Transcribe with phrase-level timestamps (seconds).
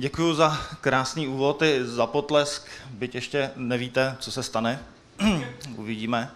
[0.00, 4.78] Děkuji za krásný úvod i za potlesk, byť ještě nevíte, co se stane.
[5.76, 6.30] Uvidíme.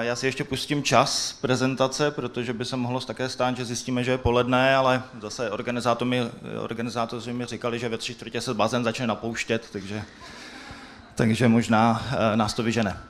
[0.00, 4.10] Já si ještě pustím čas prezentace, protože by se mohlo také stát, že zjistíme, že
[4.10, 6.30] je poledne, ale zase organizátoři mi,
[6.60, 10.02] organizátoři mi říkali, že ve tři čtvrtě se bazén začne napouštět, takže,
[11.14, 13.00] takže možná eh, nás to vyžene.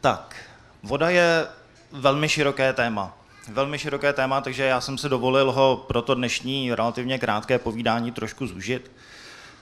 [0.00, 0.36] Tak,
[0.82, 1.46] voda je
[1.92, 3.19] velmi široké téma.
[3.48, 8.12] Velmi široké téma, takže já jsem si dovolil ho pro to dnešní relativně krátké povídání
[8.12, 8.90] trošku zúžit.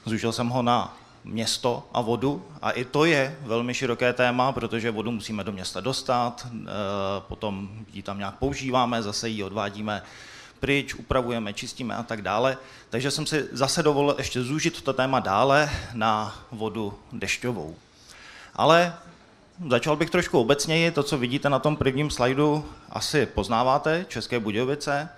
[0.05, 2.45] Zúžil jsem ho na město a vodu.
[2.63, 6.67] A i to je velmi široké téma, protože vodu musíme do města dostat, eh,
[7.21, 10.03] potom ji tam nějak používáme, zase ji odvádíme
[10.61, 12.57] pryč, upravujeme, čistíme a tak dále.
[12.91, 17.77] Takže jsem si zase dovolil ještě zúžit to téma dále na vodu dešťovou.
[18.55, 18.95] Ale
[19.67, 20.91] začal bych trošku obecněji.
[20.91, 24.07] To, co vidíte na tom prvním slajdu, asi poznáváte.
[24.09, 25.09] České Budějovice,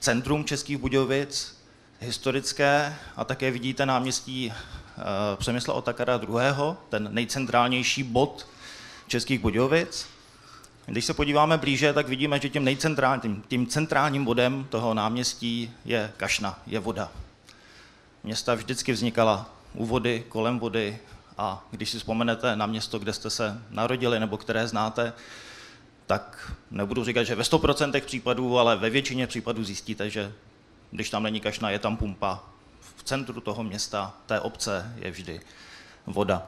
[0.00, 1.62] centrum Českých Budějovic,
[2.00, 4.52] historické a také vidíte náměstí
[4.98, 8.46] Eh, Přemysla Otakara II., ten nejcentrálnější bod
[9.06, 10.06] Českých Budějovic.
[10.86, 16.12] Když se podíváme blíže, tak vidíme, že tím, nejcentrálním, tím centrálním bodem toho náměstí je
[16.16, 17.12] kašna, je voda.
[18.22, 20.98] Města vždycky vznikala u vody, kolem vody
[21.38, 25.12] a když si vzpomenete na město, kde jste se narodili nebo které znáte,
[26.06, 30.32] tak nebudu říkat, že ve 100% případů, ale ve většině případů zjistíte, že
[30.90, 32.40] když tam není kašna, je tam pumpa
[32.96, 35.40] v centru toho města, té obce, je vždy
[36.06, 36.46] voda.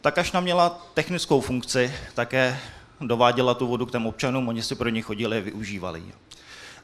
[0.00, 2.60] Ta kašna měla technickou funkci, také
[3.00, 6.12] dováděla tu vodu k těm občanům, oni si pro ně chodili a využívali ji.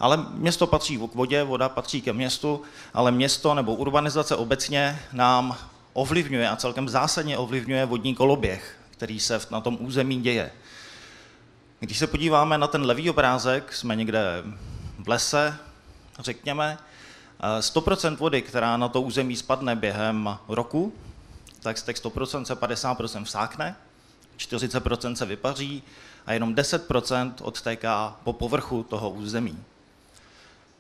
[0.01, 2.63] Ale město patří k vodě, voda patří ke městu,
[2.95, 5.57] ale město nebo urbanizace obecně nám
[5.93, 10.51] ovlivňuje a celkem zásadně ovlivňuje vodní koloběh, který se na tom území děje.
[11.81, 14.43] Když se podíváme na ten levý obrázek, jsme někde
[14.99, 15.57] v lese,
[16.19, 16.79] řekněme,
[17.61, 20.93] 100% vody, která na to území spadne během roku,
[21.61, 23.77] tak z těch 100% se 50% vsákne,
[24.39, 25.83] 40% se vypaří
[26.27, 29.65] a jenom 10% odtéká po povrchu toho území.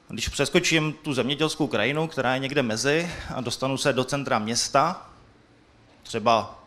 [0.09, 5.11] Když přeskočím tu zemědělskou krajinu, která je někde mezi a dostanu se do centra města,
[6.03, 6.59] třeba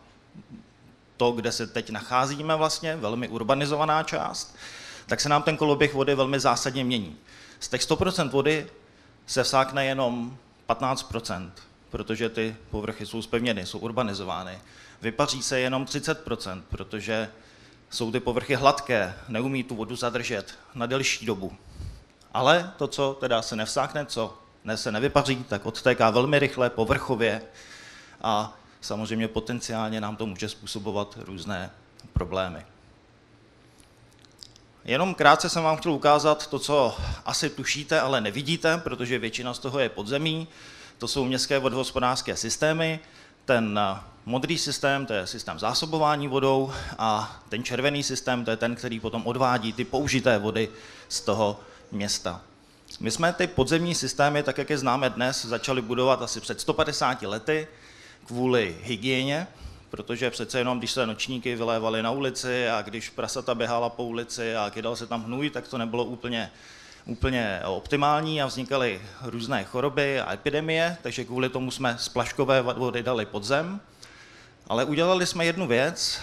[1.16, 4.56] to, kde se teď nacházíme vlastně, velmi urbanizovaná část,
[5.06, 7.16] tak se nám ten koloběh vody velmi zásadně mění.
[7.60, 8.66] Z těch 100% vody
[9.26, 11.50] se vsákne jenom 15%
[11.90, 14.58] protože ty povrchy jsou spevněny, jsou urbanizovány.
[15.02, 17.30] Vypaří se jenom 30% protože
[17.90, 21.56] jsou ty povrchy hladké, neumí tu vodu zadržet na delší dobu.
[22.36, 27.42] Ale to, co teda se nevsákne, co ne se nevypaří, tak odtéká velmi rychle, povrchově
[28.22, 31.70] a samozřejmě potenciálně nám to může způsobovat různé
[32.12, 32.66] problémy.
[34.84, 39.58] Jenom krátce jsem vám chtěl ukázat to, co asi tušíte, ale nevidíte, protože většina z
[39.58, 40.48] toho je podzemí.
[40.98, 43.00] To jsou městské vodohospodářské systémy.
[43.44, 43.80] Ten
[44.26, 49.00] modrý systém, to je systém zásobování vodou a ten červený systém, to je ten, který
[49.00, 50.68] potom odvádí ty použité vody
[51.08, 51.60] z toho
[51.92, 52.40] města.
[53.00, 57.22] My jsme ty podzemní systémy, tak jak je známe dnes, začali budovat asi před 150
[57.22, 57.66] lety
[58.26, 59.46] kvůli hygieně,
[59.90, 64.56] protože přece jenom, když se nočníky vylévaly na ulici a když prasata běhala po ulici
[64.56, 66.50] a kydal se tam hnůj, tak to nebylo úplně,
[67.06, 73.26] úplně optimální a vznikaly různé choroby a epidemie, takže kvůli tomu jsme splaškové vody dali
[73.26, 73.80] pod zem.
[74.68, 76.20] Ale udělali jsme jednu věc,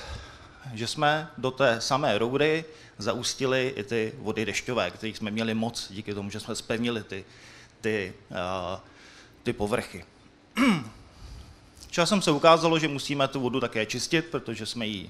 [0.74, 2.66] že jsme do té samé roury
[2.98, 7.26] zaustili i ty vody dešťové, kterých jsme měli moc díky tomu, že jsme spevnili ty,
[7.82, 8.80] ty, uh,
[9.44, 10.06] ty povrchy.
[11.90, 15.10] Časem se ukázalo, že musíme tu vodu také čistit, protože jsme ji,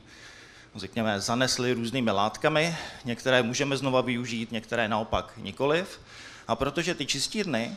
[0.76, 2.76] řekněme, zanesli různými látkami.
[3.06, 6.00] Některé můžeme znova využít, některé naopak nikoliv.
[6.48, 7.76] A protože ty čistírny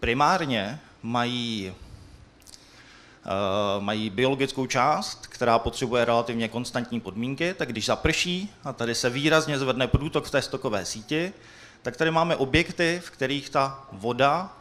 [0.00, 1.74] primárně mají,
[3.80, 9.58] mají biologickou část, která potřebuje relativně konstantní podmínky, tak když zaprší a tady se výrazně
[9.58, 11.32] zvedne průtok v té stokové síti,
[11.82, 14.56] tak tady máme objekty, v kterých ta voda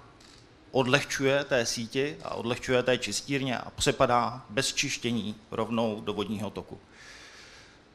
[0.72, 6.80] odlehčuje té síti a odlehčuje té čistírně a přepadá bez čištění rovnou do vodního toku.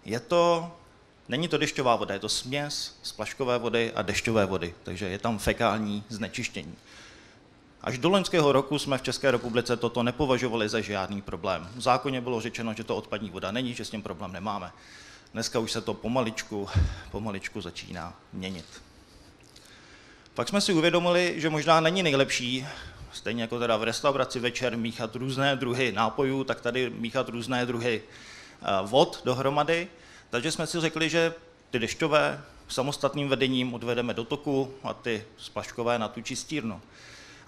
[0.05, 0.73] Je to,
[1.29, 5.39] není to dešťová voda, je to směs splaškové vody a dešťové vody, takže je tam
[5.39, 6.75] fekální znečištění.
[7.83, 11.69] Až do loňského roku jsme v České republice toto nepovažovali za žádný problém.
[11.77, 14.73] V zákoně bylo řečeno, že to odpadní voda není, že s tím problém nemáme.
[15.33, 16.69] Dneska už se to pomaličku,
[17.11, 18.67] pomaličku začíná měnit.
[20.35, 22.67] Pak jsme si uvědomili, že možná není nejlepší,
[23.13, 28.03] stejně jako teda v restauraci večer, míchat různé druhy nápojů, tak tady míchat různé druhy
[28.03, 29.89] eh, vod dohromady.
[30.31, 31.35] Takže jsme si řekli, že
[31.71, 36.81] ty dešťové samostatným vedením odvedeme do toku a ty splaškové na tu čistírnu.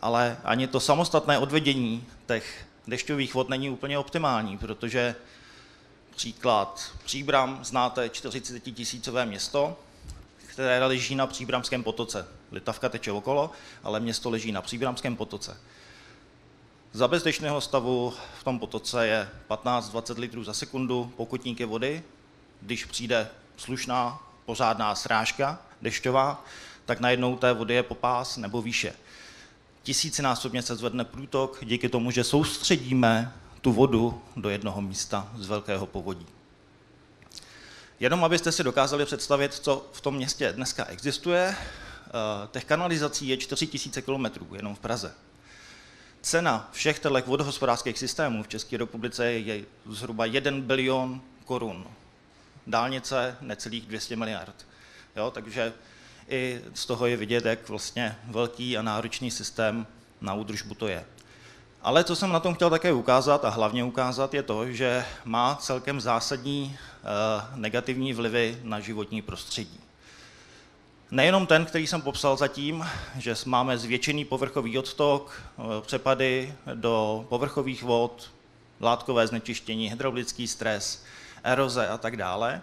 [0.03, 5.15] Ale ani to samostatné odvedění těch dešťových vod není úplně optimální, protože
[6.17, 9.79] příklad Příbram, znáte 40 tisícové město,
[10.47, 12.29] které leží na Příbramském potoce.
[12.53, 13.51] Litavka teče okolo,
[13.83, 15.57] ale město leží na Příbramském potoce.
[16.93, 22.03] Za bezdešného stavu v tom potoce je 15-20 litrů za sekundu pokutníky vody.
[22.61, 26.45] Když přijde slušná, pořádná srážka dešťová,
[26.85, 28.95] tak najednou té vody je popás nebo výše.
[29.83, 35.87] Tisícinásobně se zvedne průtok díky tomu, že soustředíme tu vodu do jednoho místa z velkého
[35.87, 36.27] povodí.
[38.01, 42.13] Jenom abyste si dokázali představit, co v tom městě dneska existuje, eh,
[42.51, 45.15] těch kanalizací je 4000 km jenom v Praze.
[46.23, 51.87] Cena všech těchto vodohospodářských systémů v České republice je zhruba 1 bilion korun.
[52.67, 54.67] Dálnice necelých 200 miliard.
[55.17, 55.73] Jo, takže
[56.29, 59.87] i z toho je vidět, jak vlastně velký a náročný systém
[60.21, 61.05] na údržbu to je.
[61.83, 65.55] Ale co jsem na tom chtěl také ukázat a hlavně ukázat je to, že má
[65.61, 67.07] celkem zásadní eh,
[67.55, 69.81] negativní vlivy na životní prostředí.
[71.11, 72.87] Nejenom ten, který jsem popsal zatím,
[73.19, 78.31] že máme zvětšený povrchový odtok, eh, přepady do povrchových vod,
[78.81, 81.05] látkové znečištění, hydraulický stres,
[81.45, 82.63] eroze a tak dále,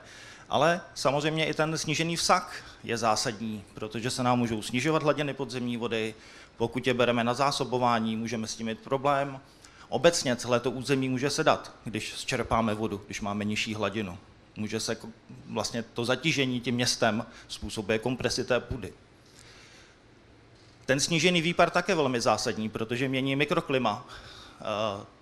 [0.50, 5.78] ale samozřejmě i ten snížený vsak je zásadní, protože se nám můžou snižovat hladiny podzemní
[5.78, 6.16] vody,
[6.58, 9.40] pokud je bereme na zásobování, můžeme s tím mít problém.
[9.90, 14.18] Obecně celé to území může sedat, když zčerpáme vodu, když máme nižší hladinu.
[14.56, 14.98] Může se
[15.50, 18.94] vlastně to zatížení tím městem způsobuje kompresi té půdy.
[20.86, 24.06] Ten snížený výpar také velmi zásadní, protože mění mikroklima
[24.62, 24.64] eh,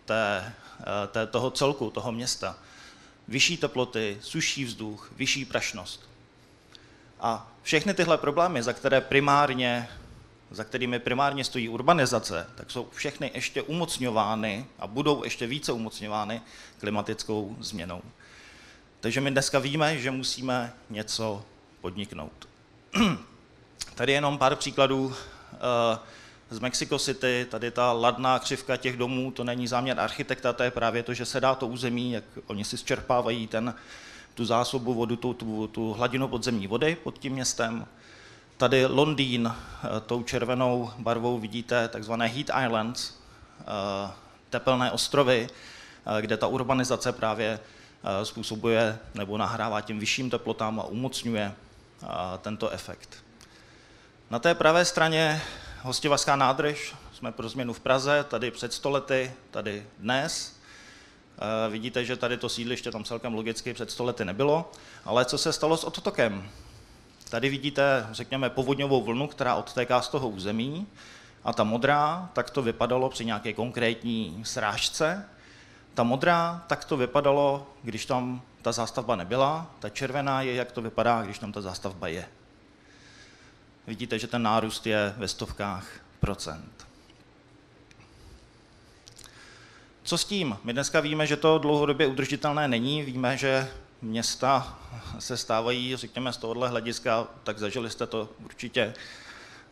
[0.06, 2.56] té, eh, té, toho celku, toho města.
[3.28, 6.10] Vyšší teploty, suší vzduch, vyšší prašnost.
[7.20, 9.90] A všechny tyhle problémy, za které primárně
[10.52, 16.42] za kterými primárně stojí urbanizace, tak jsou všechny ještě umocňovány a budou ještě více umocňovány
[16.80, 18.02] klimatickou změnou.
[19.00, 21.46] Takže my dneska víme, že musíme něco
[21.82, 22.48] podniknout.
[23.96, 25.16] Tady jenom pár příkladů
[25.54, 26.00] eh,
[26.50, 30.72] z Mexico City, tady ta ladná křivka těch domů, to není záměr architekta, to je
[30.72, 33.76] právě to, že se dá to území, jak oni si zčerpávají ten,
[34.34, 37.86] tu zásobu vodu, tu, tu, tu hladinu podzemní vody pod tím městem.
[38.58, 43.14] Tady Londýn, eh, tou červenou barvou vidíte takzvané Heat Islands,
[43.60, 44.12] eh,
[44.50, 47.60] tepelné ostrovy, eh, kde ta urbanizace právě
[48.24, 51.54] způsobuje nebo nahrává tím vyšším teplotám a umocňuje
[52.42, 53.24] tento efekt.
[54.30, 55.42] Na té pravé straně
[55.82, 60.58] hostivařská nádrž, jsme pro změnu v Praze, tady před stolety, tady dnes.
[61.70, 64.72] Vidíte, že tady to sídliště tam celkem logicky před stolety nebylo,
[65.06, 66.50] ale co se stalo s odtokem?
[67.30, 70.88] Tady vidíte, řekněme, povodňovou vlnu, která odtéká z toho území.
[71.44, 75.26] A ta modrá, tak to vypadalo při nějaké konkrétní srážce.
[75.94, 79.72] Ta modrá, tak to vypadalo, když tam ta zástavba nebyla.
[79.80, 82.26] Ta červená je, jak to vypadá, když tam ta zástavba je.
[83.88, 85.88] Vidíte, že ten nárůst je ve stovkách
[86.20, 86.88] procent.
[90.04, 90.58] Co s tím?
[90.64, 93.04] My dneska víme, že to dlouhodobě udržitelné není.
[93.04, 94.80] Víme, že města
[95.20, 98.94] se stávají, řekněme, z tohohle hlediska, tak zažili jste to určitě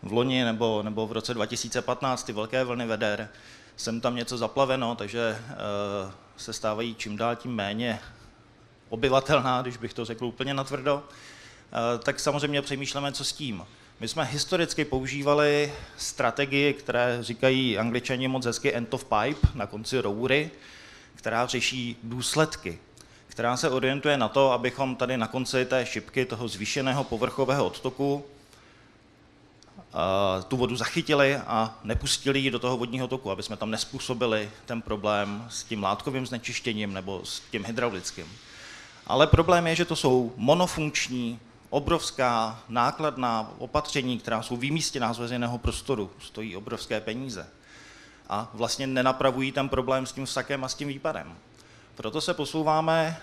[0.03, 3.29] v loni nebo, nebo v roce 2015, ty velké vlny veder,
[3.75, 7.99] jsem tam něco zaplaveno, takže uh, se stávají čím dál tím méně
[8.89, 13.65] obyvatelná, když bych to řekl úplně natvrdo, uh, tak samozřejmě přemýšlíme, co s tím.
[13.99, 20.01] My jsme historicky používali strategii, které říkají angličani moc hezky end of pipe, na konci
[20.01, 20.51] roury,
[21.15, 22.79] která řeší důsledky
[23.35, 28.25] která se orientuje na to, abychom tady na konci té šipky toho zvýšeného povrchového odtoku
[30.47, 34.81] tu vodu zachytili a nepustili ji do toho vodního toku, aby jsme tam nespůsobili ten
[34.81, 38.25] problém s tím látkovým znečištěním nebo s tím hydraulickým.
[39.07, 45.57] Ale problém je, že to jsou monofunkční, obrovská, nákladná opatření, která jsou vymístěná z veřejného
[45.57, 47.47] prostoru, stojí obrovské peníze.
[48.29, 51.35] A vlastně nenapravují ten problém s tím vsakem a s tím výpadem.
[51.95, 53.17] Proto se posouváme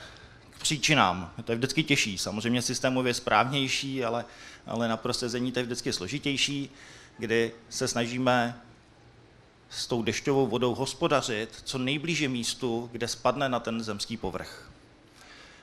[0.50, 1.30] k příčinám.
[1.44, 2.18] To je vždycky těžší.
[2.18, 4.24] Samozřejmě systémově správnější, ale,
[4.66, 6.70] ale na prosazení to je vždycky složitější,
[7.18, 8.60] kdy se snažíme
[9.70, 14.70] s tou dešťovou vodou hospodařit co nejblíže místu, kde spadne na ten zemský povrch.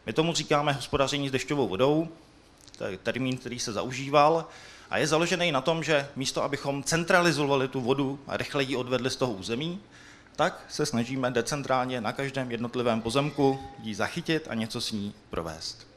[0.05, 2.09] My tomu říkáme hospodaření s dešťovou vodou,
[3.03, 4.45] termín, který se zaužíval,
[4.89, 9.09] a je založený na tom, že místo, abychom centralizovali tu vodu a rychle ji odvedli
[9.09, 9.79] z toho území,
[10.35, 15.87] tak se snažíme decentrálně na každém jednotlivém pozemku ji zachytit a něco s ní provést.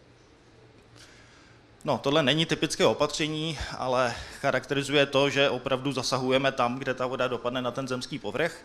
[1.85, 7.29] No, tohle není typické opatření, ale charakterizuje to, že opravdu zasahujeme tam, kde ta voda
[7.29, 8.65] dopadne na ten zemský povrch,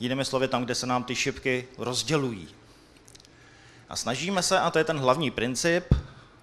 [0.00, 2.48] jinými slovy tam, kde se nám ty šipky rozdělují.
[3.88, 5.94] A snažíme se, a to je ten hlavní princip,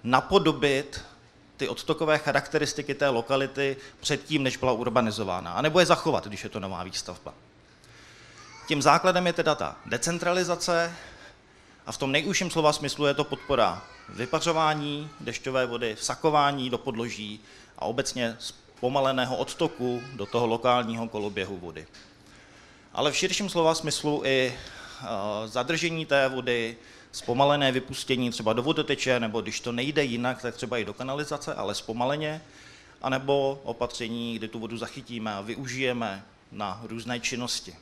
[0.04, 1.04] napodobit
[1.56, 6.60] ty odtokové charakteristiky té lokality předtím, než byla urbanizována, anebo je zachovat, když je to
[6.60, 7.34] nová výstavba.
[8.68, 10.92] Tím základem je teda ta decentralizace
[11.86, 17.40] a v tom nejužším slova smyslu je to podpora vypařování dešťové vody, vsakování do podloží
[17.78, 21.86] a obecně zpomaleného odtoku do toho lokálního koloběhu vody.
[22.92, 25.06] Ale v širším slova smyslu i eh,
[25.48, 26.76] zadržení té vody,
[27.12, 31.54] zpomalené vypustění třeba do vodoteče, nebo když to nejde jinak, tak třeba i do kanalizace,
[31.54, 32.42] ale zpomaleně,
[33.02, 37.76] anebo opatření, kdy tu vodu zachytíme a využijeme na různé činnosti.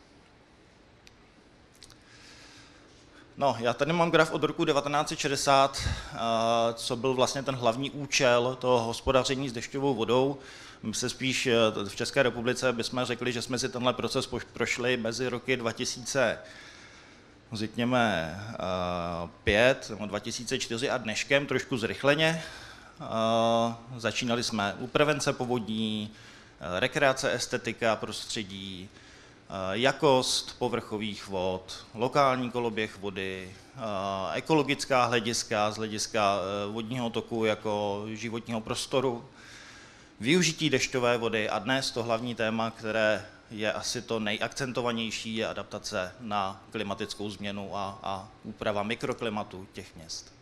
[3.36, 6.18] No, já tady mám graf od roku 1960, eh,
[6.74, 10.38] co byl vlastně ten hlavní účel toho hospodaření s dešťovou vodou.
[10.82, 11.54] My se spíš eh,
[11.88, 16.38] v České republice bychom řekli, že jsme si tenhle proces prošli mezi roky 2000
[17.52, 18.40] řekněme,
[19.44, 22.42] 5 nebo 2004 a dneškem trošku zrychleně.
[23.96, 26.10] Začínali jsme u prevence povodní,
[26.78, 28.88] rekreace, estetika, prostředí,
[29.70, 33.54] jakost povrchových vod, lokální koloběh vody,
[34.34, 36.38] ekologická hlediska z hlediska
[36.72, 39.24] vodního toku jako životního prostoru,
[40.20, 46.12] využití dešťové vody a dnes to hlavní téma, které je asi to nejakcentovanější, je adaptace
[46.20, 50.32] na klimatickou změnu a, a úprava mikroklimatu těch měst.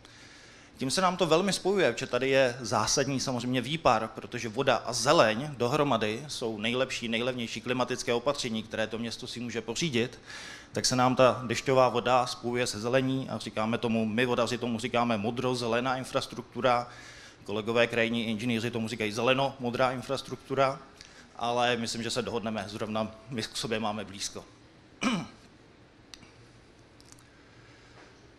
[0.77, 4.93] Tím se nám to velmi spojuje, že tady je zásadní samozřejmě výpar, protože voda a
[4.93, 10.19] zeleň dohromady jsou nejlepší, nejlevnější klimatické opatření, které to město si může pořídit,
[10.71, 14.79] tak se nám ta dešťová voda spojuje se zelení a říkáme tomu, my vodaři tomu
[14.79, 16.87] říkáme modro-zelená infrastruktura,
[17.43, 20.79] kolegové krajní inženýři tomu říkají zeleno-modrá infrastruktura
[21.39, 24.45] ale myslím, že se dohodneme, zrovna my k sobě máme blízko.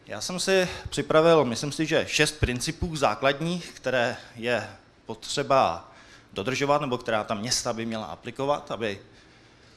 [0.06, 4.70] Já jsem si připravil, myslím si, že šest principů základních, které je
[5.06, 5.92] potřeba
[6.32, 9.00] dodržovat, nebo která ta města by měla aplikovat, aby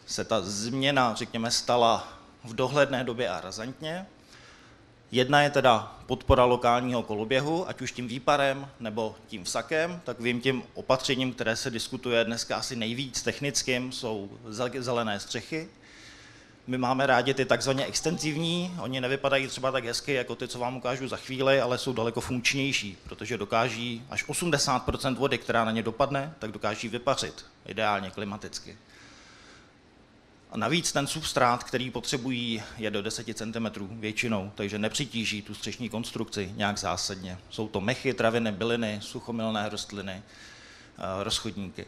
[0.06, 2.08] se ta změna, řekněme, stala
[2.44, 4.06] v dohledné době a razantně.
[5.14, 10.42] Jedna je teda podpora lokálního koloběhu, ať už tím výparem nebo tím vsakem, tak vím
[10.42, 14.30] tím opatřením, které se diskutuje dneska asi nejvíc technickým, jsou
[14.80, 15.68] zelené střechy.
[16.68, 20.78] My máme rádi ty takzvaně extenzivní, oni nevypadají třeba tak hezky jako ty, co vám
[20.78, 25.84] ukážu za chvíli, ale jsou daleko funkčnější, protože dokáží až 80% vody, která na ně
[25.84, 28.78] dopadne, tak dokáží vypařit, ideálně klimaticky.
[30.56, 33.68] Navíc ten substrát, který potřebují, je do 10 cm
[34.00, 37.38] většinou, takže nepřitíží tu střešní konstrukci nějak zásadně.
[37.50, 41.86] Jsou to mechy, traviny, byliny, suchomilné rostliny, eh, rozchodníky.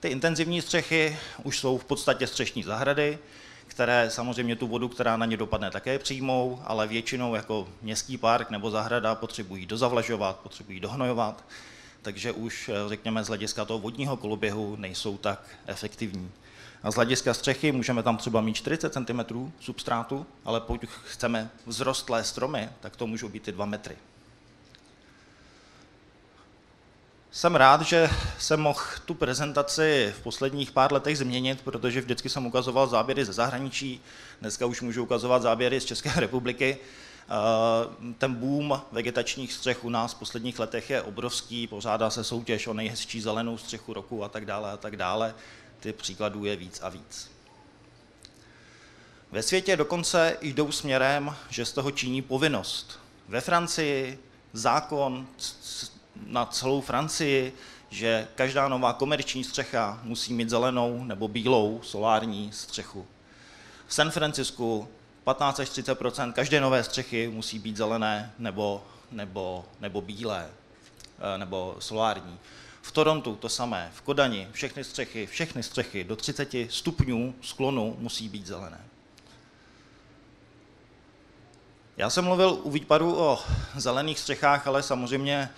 [0.00, 3.18] Ty intenzivní střechy už jsou v podstatě střešní zahrady,
[3.66, 8.50] které samozřejmě tu vodu, která na ně dopadne, také přijmou, ale většinou jako městský park
[8.50, 11.44] nebo zahrada potřebují dozavlažovat, potřebují dohnojovat,
[12.02, 16.32] takže už, eh, řekněme, z hlediska toho vodního koloběhu nejsou tak efektivní.
[16.82, 22.24] A z hlediska střechy můžeme tam třeba mít 40 cm substrátu, ale pokud chceme vzrostlé
[22.24, 23.96] stromy, tak to můžou být i 2 metry.
[27.36, 32.46] Jsem rád, že jsem mohl tu prezentaci v posledních pár letech změnit, protože vždycky jsem
[32.46, 34.00] ukazoval záběry ze zahraničí,
[34.40, 36.78] dneska už můžu ukazovat záběry z České republiky.
[38.18, 42.74] Ten boom vegetačních střech u nás v posledních letech je obrovský, pořádá se soutěž o
[42.74, 45.34] nejhezčí zelenou střechu roku a tak dále a tak dále
[45.80, 47.30] ty příkladů je víc a víc.
[49.32, 52.98] Ve světě dokonce jdou směrem, že z toho činí povinnost.
[53.28, 54.18] Ve Francii
[54.52, 55.26] zákon
[56.26, 57.52] na celou Francii,
[57.90, 63.06] že každá nová komerční střecha musí mít zelenou nebo bílou solární střechu.
[63.86, 64.88] V San Francisku
[65.24, 65.98] 15 až 30
[66.32, 72.38] každé nové střechy musí být zelené nebo, nebo, nebo bílé eh, nebo solární.
[72.86, 78.28] V Torontu to samé, v Kodani, všechny střechy, všechny střechy do 30 stupňů sklonu musí
[78.28, 78.80] být zelené.
[81.96, 83.38] Já jsem mluvil u výpadu o
[83.76, 85.50] zelených střechách, ale samozřejmě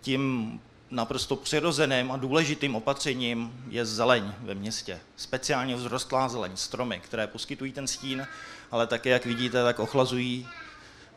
[0.00, 0.60] tím
[0.90, 5.00] naprosto přirozeným a důležitým opatřením je zeleň ve městě.
[5.16, 8.26] Speciálně vzrostlá zeleň, stromy, které poskytují ten stín,
[8.70, 10.48] ale také, jak vidíte, tak ochlazují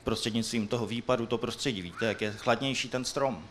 [0.04, 1.82] prostřednictvím toho výpadu to prostředí.
[1.82, 3.44] Víte, jak je chladnější ten strom.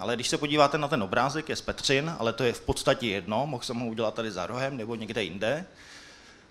[0.00, 3.06] Ale když se podíváte na ten obrázek, je z Petřin, ale to je v podstatě
[3.06, 5.64] jedno, mohl jsem ho udělat tady za rohem nebo někde jinde,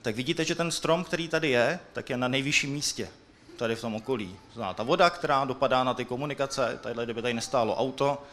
[0.02, 3.10] tak vidíte, že ten strom, který tady je, tak je na nejvyšším místě,
[3.58, 4.36] tady v tom okolí.
[4.54, 8.24] Zná ta voda, která dopadá na ty komunikace, tadyhle, kdyby tady nestálo auto,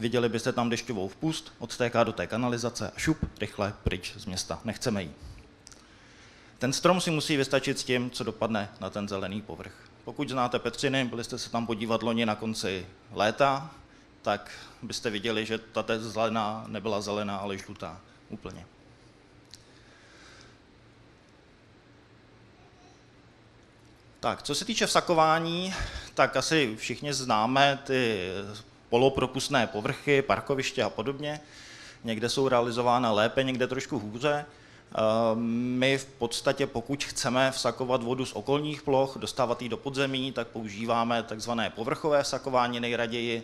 [0.00, 4.60] viděli byste tam dešťovou vpust, odtéká do té kanalizace a šup, rychle pryč z města.
[4.64, 5.10] Nechceme jí.
[6.58, 9.72] Ten strom si musí vystačit s tím, co dopadne na ten zelený povrch.
[10.04, 13.70] Pokud znáte Petřiny, byli jste se tam podívat loni na konci léta,
[14.24, 14.50] tak
[14.82, 18.66] byste viděli, že ta zelená nebyla zelená, ale žlutá úplně.
[24.20, 25.74] Tak, co se týče vsakování,
[26.14, 28.28] tak asi všichni známe ty
[28.88, 31.40] polopropustné povrchy, parkoviště a podobně.
[32.04, 34.46] Někde jsou realizována lépe, někde trošku hůře.
[34.94, 35.38] Ehm,
[35.78, 40.48] my v podstatě, pokud chceme vsakovat vodu z okolních ploch, dostávat ji do podzemí, tak
[40.48, 43.42] používáme takzvané povrchové vsakování nejraději.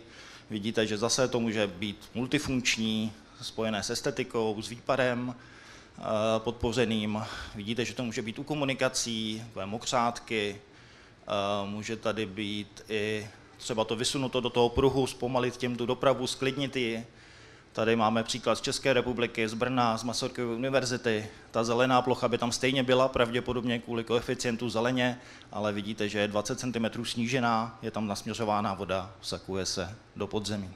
[0.51, 6.03] Vidíte, že zase to může být multifunkční, spojené s estetikou, s výparem eh,
[6.37, 7.23] podpořeným.
[7.55, 10.61] Vidíte, že to může být u komunikací, mokřátky,
[11.27, 13.27] eh, může tady být i
[13.57, 17.05] třeba to vysunuto do toho pruhu, zpomalit těm tu dopravu, sklidnit ji,
[17.73, 21.29] Tady máme příklad z České republiky, z Brna, z Masarykovy univerzity.
[21.51, 25.19] Ta zelená plocha by tam stejně byla, pravděpodobně kvůli koeficientu zeleně,
[25.51, 30.69] ale vidíte, že je 20 cm snížená, je tam nasměřována voda, vsakuje se do podzemí.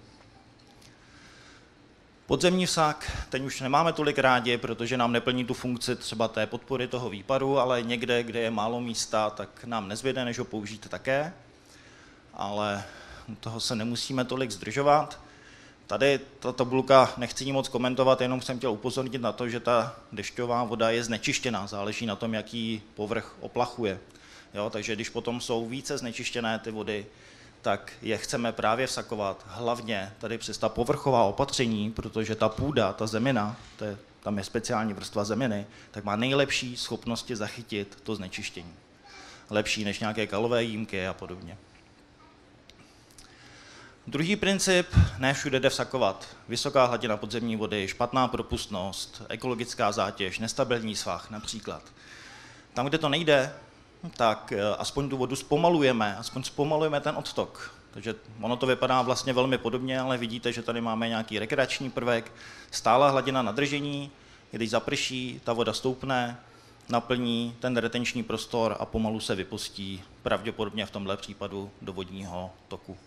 [2.25, 6.87] Podzemní vsak, teď už nemáme tolik rádi, protože nám neplní tu funkci třeba té podpory
[6.87, 11.33] toho výparu, ale někde, kde je málo místa, tak nám nezvěde, než ho použít také.
[12.33, 12.83] Ale
[13.39, 15.24] toho se nemusíme tolik zdržovat.
[15.87, 19.95] Tady ta tabulka nechci ní moc komentovat, jenom jsem chtěl upozornit na to, že ta
[20.11, 23.99] dešťová voda je znečištěná, záleží na tom, jaký povrch oplachuje.
[24.53, 27.05] Jo, takže když potom jsou více znečištěné ty vody,
[27.61, 33.07] tak je chceme právě vsakovat hlavně tady přes ta povrchová opatření, protože ta půda, ta
[33.07, 38.73] zemina, to je, tam je speciální vrstva zeminy, tak má nejlepší schopnosti zachytit to znečištění.
[39.49, 41.57] Lepší než nějaké kalové jímky a podobně.
[44.07, 46.27] Druhý princip, ne všude jde vsakovat.
[46.49, 51.81] Vysoká hladina podzemní vody, špatná propustnost, ekologická zátěž, nestabilní svah například.
[52.73, 53.53] Tam, kde to nejde,
[54.17, 57.75] tak eh, aspoň tu vodu zpomalujeme, aspoň zpomalujeme ten odtok.
[57.91, 62.31] Takže ono to vypadá vlastně velmi podobně, ale vidíte, že tady máme nějaký rekreační prvek,
[62.71, 64.11] stála hladina nadržení,
[64.51, 66.37] když zaprší, ta voda stoupne,
[66.89, 72.97] naplní ten retenční prostor a pomalu se vypustí, pravděpodobně v tomhle případu do vodního toku.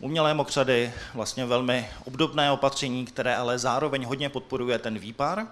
[0.00, 5.46] Umělé mokřady, vlastně velmi obdobné opatření, které ale zároveň hodně podporuje ten výpar,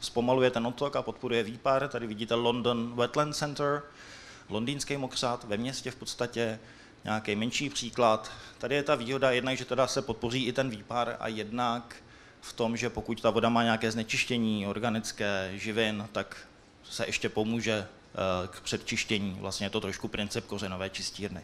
[0.00, 1.88] zpomaluje ten otok a podporuje výpar.
[1.88, 3.82] Tady vidíte London Wetland Center,
[4.48, 6.58] londýnský mokřad ve městě v podstatě,
[7.04, 8.30] nějaký menší příklad.
[8.58, 11.96] Tady je ta výhoda jednak, že teda se podpoří i ten výpar a jednak
[12.40, 16.36] v tom, že pokud ta voda má nějaké znečištění organické, živin, tak
[16.84, 19.36] se ještě pomůže eh, k předčištění.
[19.40, 21.42] Vlastně je to trošku princip kořenové čistírny.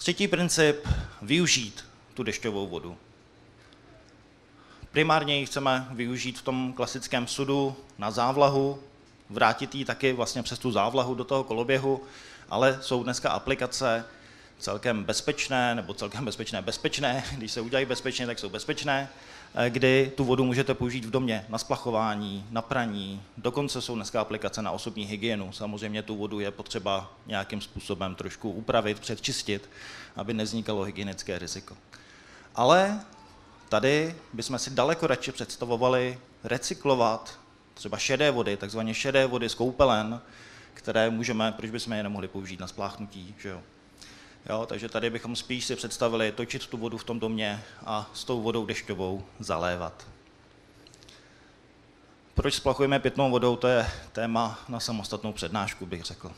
[0.00, 0.88] Třetí princip,
[1.22, 1.84] využít
[2.14, 2.96] tu dešťovou vodu.
[4.90, 8.82] Primárně ji chceme využít v tom klasickém sudu na závlahu,
[9.30, 12.02] vrátit ji taky vlastně přes tu závlahu do toho koloběhu,
[12.50, 14.04] ale jsou dneska aplikace
[14.58, 19.08] celkem bezpečné, nebo celkem bezpečné, bezpečné, když se udělají bezpečně, tak jsou bezpečné,
[19.68, 24.62] kdy tu vodu můžete použít v domě na splachování, na praní, dokonce jsou dneska aplikace
[24.62, 25.52] na osobní hygienu.
[25.52, 29.70] Samozřejmě tu vodu je potřeba nějakým způsobem trošku upravit, předčistit,
[30.16, 31.76] aby nevznikalo hygienické riziko.
[32.54, 33.00] Ale
[33.68, 37.40] tady bychom si daleko radši představovali recyklovat
[37.74, 40.20] třeba šedé vody, takzvaně šedé vody z koupelen,
[40.74, 43.62] které můžeme, proč bychom je nemohli použít na spláchnutí, že jo?
[44.48, 48.24] Jo, takže tady bychom spíš si představili točit tu vodu v tom domě a s
[48.24, 50.06] tou vodou dešťovou zalévat.
[52.34, 56.32] Proč splachujeme pitnou vodou, to je téma na samostatnou přednášku, bych řekl.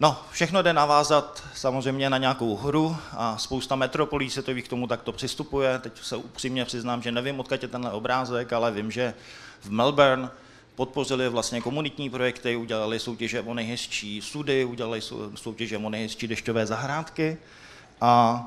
[0.00, 5.12] No, všechno jde navázat samozřejmě na nějakou hru a spousta metropolí to k tomu takto
[5.12, 5.78] přistupuje.
[5.78, 9.14] Teď se upřímně přiznám, že nevím, odkud je tenhle obrázek, ale vím, že
[9.60, 10.30] v Melbourne
[10.74, 15.00] podpořili vlastně komunitní projekty, udělali soutěže o nejhezčí sudy, udělali
[15.34, 17.38] soutěže o nejhezčí dešťové zahrádky
[18.00, 18.44] a,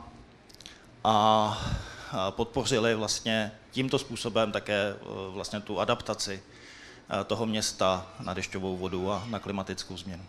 [1.03, 1.57] a,
[2.29, 4.95] podpořili vlastně tímto způsobem také e,
[5.31, 6.43] vlastně tu adaptaci
[7.21, 10.23] e, toho města na dešťovou vodu a na klimatickou změnu.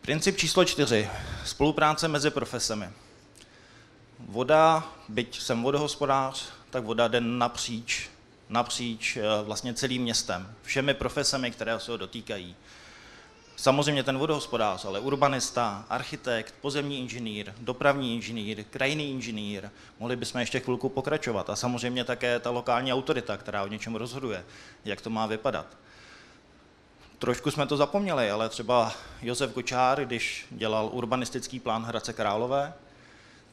[0.00, 1.08] Princip číslo čtyři.
[1.44, 2.90] Spolupráce mezi profesemi.
[4.18, 8.10] Voda, byť jsem vodohospodář, tak voda jde napříč
[8.48, 12.56] napříč eh, vlastně celým městem, všemi profesemi, které se ho dotýkají.
[13.56, 20.60] Samozřejmě ten vodohospodář, ale urbanista, architekt, pozemní inženýr, dopravní inženýr, krajinný inženýr, mohli bychom ještě
[20.60, 21.50] chvilku pokračovat.
[21.50, 24.44] A samozřejmě také ta lokální autorita, která o něčem rozhoduje,
[24.84, 25.66] jak to má vypadat.
[27.18, 32.72] trošku jsme to zapomněli, ale třeba Josef Kočár, když dělal urbanistický plán Hradce Králové,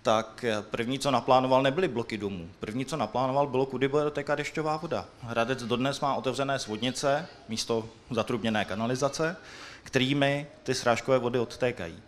[0.02, 2.50] tak první, co naplánoval, nebyly bloky domů.
[2.60, 5.06] První, co naplánoval, bylo, kudy bude dotékat dešťová voda.
[5.22, 9.38] Hradec dodnes má otevřené svodnice místo zatrubněné kanalizace,
[9.84, 12.00] kterými ty srážkové vody odtékají.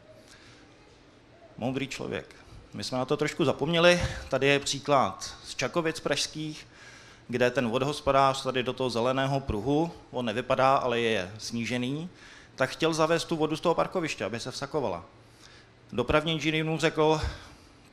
[1.58, 2.36] Moudrý člověk.
[2.74, 4.02] My jsme na to trošku zapomněli.
[4.30, 6.68] Tady je příklad z Čakovic pražských,
[7.28, 12.10] kde ten vodohospodář tady do toho zeleného pruhu, on nevypadá, ale je snížený,
[12.56, 15.06] tak chtěl zavést tu vodu z toho parkoviště, aby se vsakovala.
[15.92, 17.22] Dopravní inženýr mu řekl,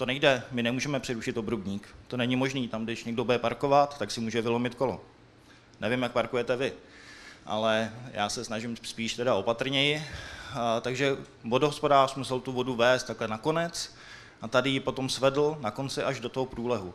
[0.00, 4.10] to nejde, my nemůžeme přerušit obrubník, to není možný, tam když někdo bude parkovat, tak
[4.10, 5.00] si může vylomit kolo.
[5.80, 6.72] Nevím, jak parkujete vy,
[7.46, 10.02] ale já se snažím spíš teda opatrněji,
[10.54, 13.94] a, takže vodohospodář musel tu vodu vést takhle nakonec
[14.42, 16.94] a tady ji potom svedl na konci až do toho průlehu.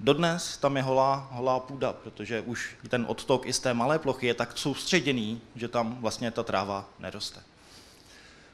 [0.00, 4.26] Dodnes tam je holá, holá půda, protože už ten odtok i z té malé plochy
[4.26, 7.40] je tak soustředěný, že tam vlastně ta tráva neroste.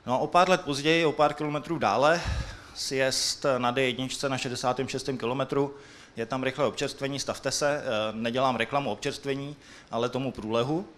[0.06, 2.20] No a o pár let později, o pár kilometrů dále,
[2.74, 5.10] sjezd na D1 na 66.
[5.18, 5.74] kilometru,
[6.16, 7.82] je tam rychlé občerstvení, stavte se, eh,
[8.12, 9.56] nedělám reklamu občerstvení,
[9.90, 10.88] ale tomu průlehu,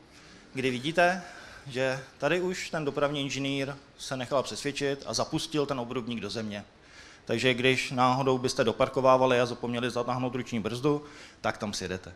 [0.54, 1.22] kdy vidíte,
[1.66, 6.64] že tady už ten dopravní inženýr se nechal přesvědčit a zapustil ten obrubník do země.
[7.24, 11.04] Takže když náhodou byste doparkovávali a zapomněli zatáhnout ruční brzdu,
[11.40, 12.12] tak tam si jdete.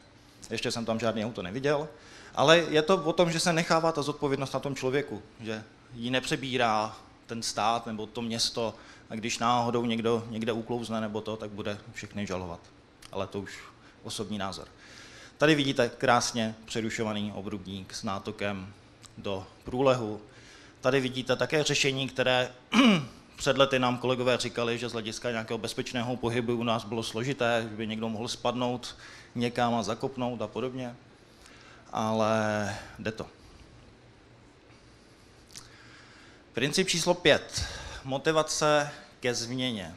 [0.50, 1.88] Ještě jsem tam žádný auto neviděl,
[2.34, 6.10] ale je to o tom, že se nechává ta zodpovědnost na tom člověku, že ji
[6.10, 8.74] nepřebírá ten stát nebo to město
[9.10, 12.60] a když náhodou někdo někde uklouzne nebo to, tak bude všechny žalovat.
[13.12, 13.58] Ale to už
[14.02, 14.68] osobní názor.
[15.38, 18.72] Tady vidíte krásně přerušovaný obrubník s nátokem
[19.18, 20.20] do průlehu.
[20.80, 22.50] Tady vidíte také řešení, které
[23.36, 27.66] před lety nám kolegové říkali, že z hlediska nějakého bezpečného pohybu u nás bylo složité,
[27.70, 28.96] že by někdo mohl spadnout
[29.34, 30.96] někam a zakopnout a podobně.
[31.92, 33.26] Ale jde to.
[36.52, 37.68] Princip číslo pět.
[38.04, 39.94] Motivace ke změně.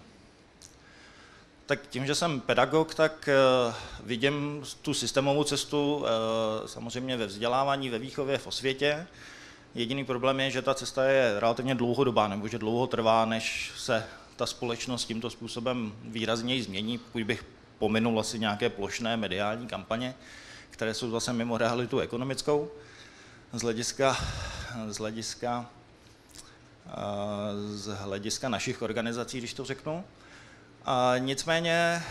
[1.65, 3.29] Tak tím, že jsem pedagog, tak
[3.67, 6.05] uh, vidím tu systémovou cestu uh,
[6.65, 9.07] samozřejmě ve vzdělávání, ve výchově, v osvětě.
[9.75, 14.05] Jediný problém je, že ta cesta je relativně dlouhodobá, nebo že dlouho trvá, než se
[14.35, 17.45] ta společnost tímto způsobem výrazněji změní, pokud bych
[17.79, 20.15] pominul asi nějaké plošné mediální kampaně,
[20.69, 22.71] které jsou zase mimo realitu ekonomickou.
[23.53, 24.17] Z hlediska,
[24.87, 25.69] z hlediska,
[27.65, 30.03] z hlediska našich organizací, když to řeknu.
[30.85, 32.03] A nicméně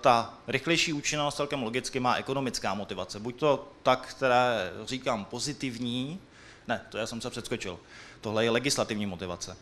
[0.00, 3.20] ta rychlejší účinnost celkem logicky má ekonomická motivace.
[3.20, 6.20] Buď to tak, které říkám pozitivní,
[6.68, 7.78] ne, to já jsem se předskočil.
[8.20, 9.56] Tohle je legislativní motivace.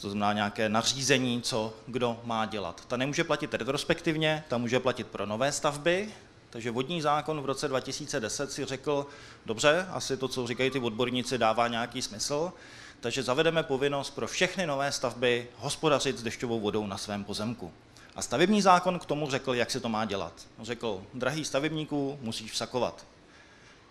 [0.00, 2.84] To znamená nějaké nařízení, co kdo má dělat.
[2.88, 6.08] Ta nemůže platit retrospektivně, ta může platit pro nové stavby,
[6.50, 9.06] takže vodní zákon v roce 2010 si řekl,
[9.46, 12.52] dobře, asi to, co říkají ty odborníci, dává nějaký smysl,
[13.00, 17.72] takže zavedeme povinnost pro všechny nové stavby hospodařit s dešťovou vodou na svém pozemku.
[18.14, 20.32] A stavební zákon k tomu řekl, jak se to má dělat.
[20.62, 23.06] Řekl, drahý stavebníků, musíš vsakovat.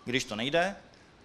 [0.04, 0.76] Když to nejde,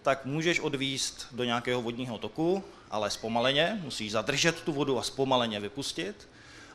[0.02, 5.60] tak můžeš odvíst do nějakého vodního toku, ale zpomaleně, musíš zadržet tu vodu a zpomaleně
[5.60, 6.28] vypustit.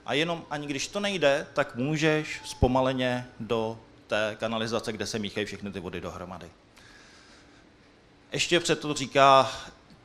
[0.07, 5.47] A jenom ani když to nejde, tak můžeš zpomaleně do té kanalizace, kde se míchají
[5.47, 6.51] všechny ty vody dohromady.
[8.33, 9.53] Ještě před to říká,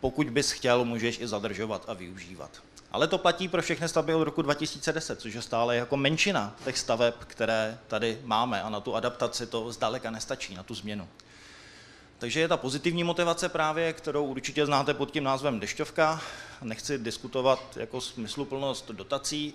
[0.05, 2.49] pokud bys chtěl, můžeš i zadržovat a využívat.
[2.91, 6.77] Ale to platí pro všechny stavby od roku 2010, což je stále jako menšina těch
[6.77, 11.07] staveb, které tady máme a na tu adaptaci to zdaleka nestačí, na tu změnu.
[12.17, 16.21] Takže je ta pozitivní motivace právě, kterou určitě znáte pod tím názvem dešťovka.
[16.61, 19.53] Nechci diskutovat jako smysluplnost dotací,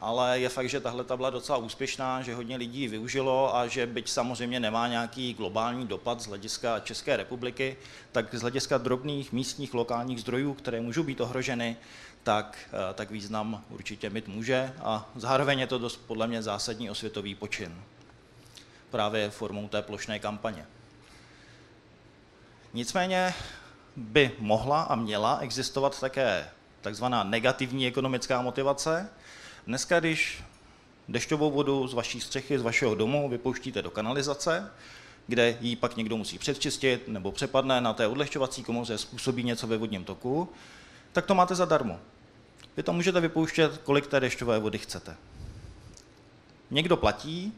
[0.00, 3.86] ale je fakt, že tahle ta byla docela úspěšná, že hodně lidí využilo a že
[3.86, 7.76] byť samozřejmě nemá nějaký globální dopad z hlediska České republiky,
[8.12, 11.76] tak z hlediska drobných místních lokálních zdrojů, které můžou být ohroženy,
[12.22, 16.90] tak, eh, tak význam určitě mít může a zároveň je to dost podle mě zásadní
[16.90, 17.82] osvětový počin
[18.90, 20.66] právě formou té plošné kampaně.
[22.74, 23.34] Nicméně
[23.96, 26.48] by mohla a měla existovat také
[26.80, 29.08] takzvaná negativní ekonomická motivace.
[29.68, 30.44] Dneska, když
[31.08, 34.70] dešťovou vodu z vaší střechy, z vašeho domu vypouštíte do kanalizace,
[35.26, 39.76] kde ji pak někdo musí předčistit nebo přepadne na té odlehčovací komoře, způsobí něco ve
[39.76, 40.48] vodním toku,
[41.12, 42.00] tak to máte zadarmo.
[42.76, 45.16] Vy to můžete vypouštět, kolik té dešťové vody chcete.
[46.70, 47.52] Někdo platí,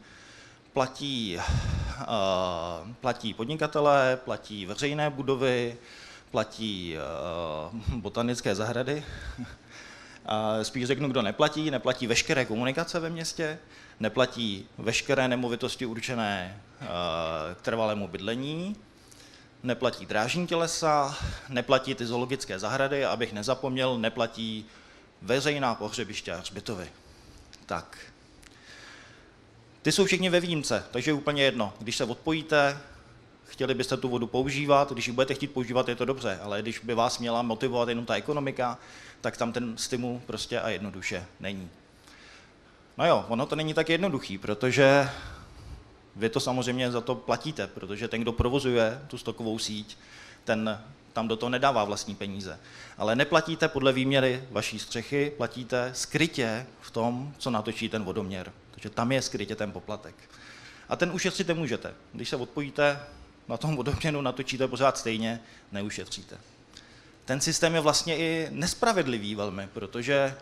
[0.73, 1.37] platí,
[1.99, 5.77] uh, platí podnikatelé, platí veřejné budovy,
[6.31, 6.95] platí
[7.75, 9.03] uh, botanické zahrady.
[10.63, 13.59] Spíš řeknu, kdo neplatí, neplatí veškeré komunikace ve městě,
[13.99, 16.61] neplatí veškeré nemovitosti určené
[17.55, 18.75] k trvalému bydlení,
[19.63, 21.17] neplatí drážní tělesa,
[21.49, 24.65] neplatí ty zoologické zahrady, abych nezapomněl, neplatí
[25.21, 26.89] veřejná pohřebiště a hřbitovy.
[27.65, 27.97] Tak.
[29.81, 31.73] Ty jsou všichni ve výjimce, takže je úplně jedno.
[31.79, 32.77] Když se odpojíte,
[33.45, 36.79] chtěli byste tu vodu používat, když ji budete chtít používat, je to dobře, ale když
[36.79, 38.77] by vás měla motivovat jenom ta ekonomika,
[39.21, 41.69] tak tam ten stimul prostě a jednoduše není.
[42.97, 45.09] No jo, ono to není tak jednoduchý, protože
[46.15, 49.97] vy to samozřejmě za to platíte, protože ten, kdo provozuje tu stokovou síť,
[50.43, 50.81] ten
[51.13, 52.59] tam do toho nedává vlastní peníze.
[52.97, 58.53] Ale neplatíte podle výměry vaší střechy, platíte skrytě v tom, co natočí ten vodoměr.
[58.71, 60.15] Takže tam je skrytě ten poplatek.
[60.89, 61.93] A ten ušetřit nemůžete.
[62.13, 62.99] Když se odpojíte
[63.47, 65.39] na tom vodoměru, natočíte pořád stejně,
[65.71, 66.37] neušetříte.
[67.25, 70.35] Ten systém je vlastně i nespravedlivý velmi, protože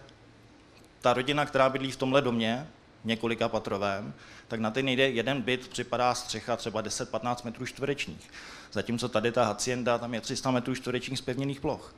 [1.01, 2.67] ta rodina, která bydlí v tomhle domě,
[3.03, 4.13] několika patrovém,
[4.47, 8.31] tak na ten nejde jeden byt připadá střecha třeba 10-15 metrů čtverečních.
[8.71, 11.95] Zatímco tady ta hacienda, tam je 300 metrů čtverečních zpevněných ploch.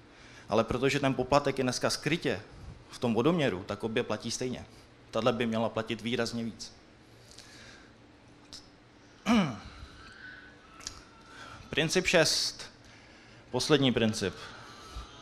[0.49, 2.41] Ale protože ten poplatek je dneska skrytě
[2.89, 4.65] v tom vodoměru, tak obě platí stejně.
[5.11, 6.73] Tahle by měla platit výrazně víc.
[11.69, 12.71] Princip 6.
[13.51, 14.33] Poslední princip.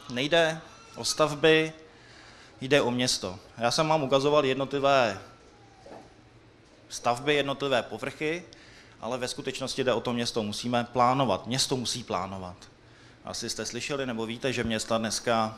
[0.10, 0.62] Nejde
[0.96, 1.74] o stavby,
[2.62, 3.40] jde o město.
[3.58, 5.20] Já jsem vám ukazoval jednotlivé
[6.90, 8.44] stavby, jednotlivé povrchy,
[9.00, 10.44] ale ve skutečnosti jde o to město.
[10.44, 11.48] Musíme plánovat.
[11.48, 12.56] Město musí plánovat.
[13.26, 15.58] Asi jste slyšeli nebo víte, že města dneska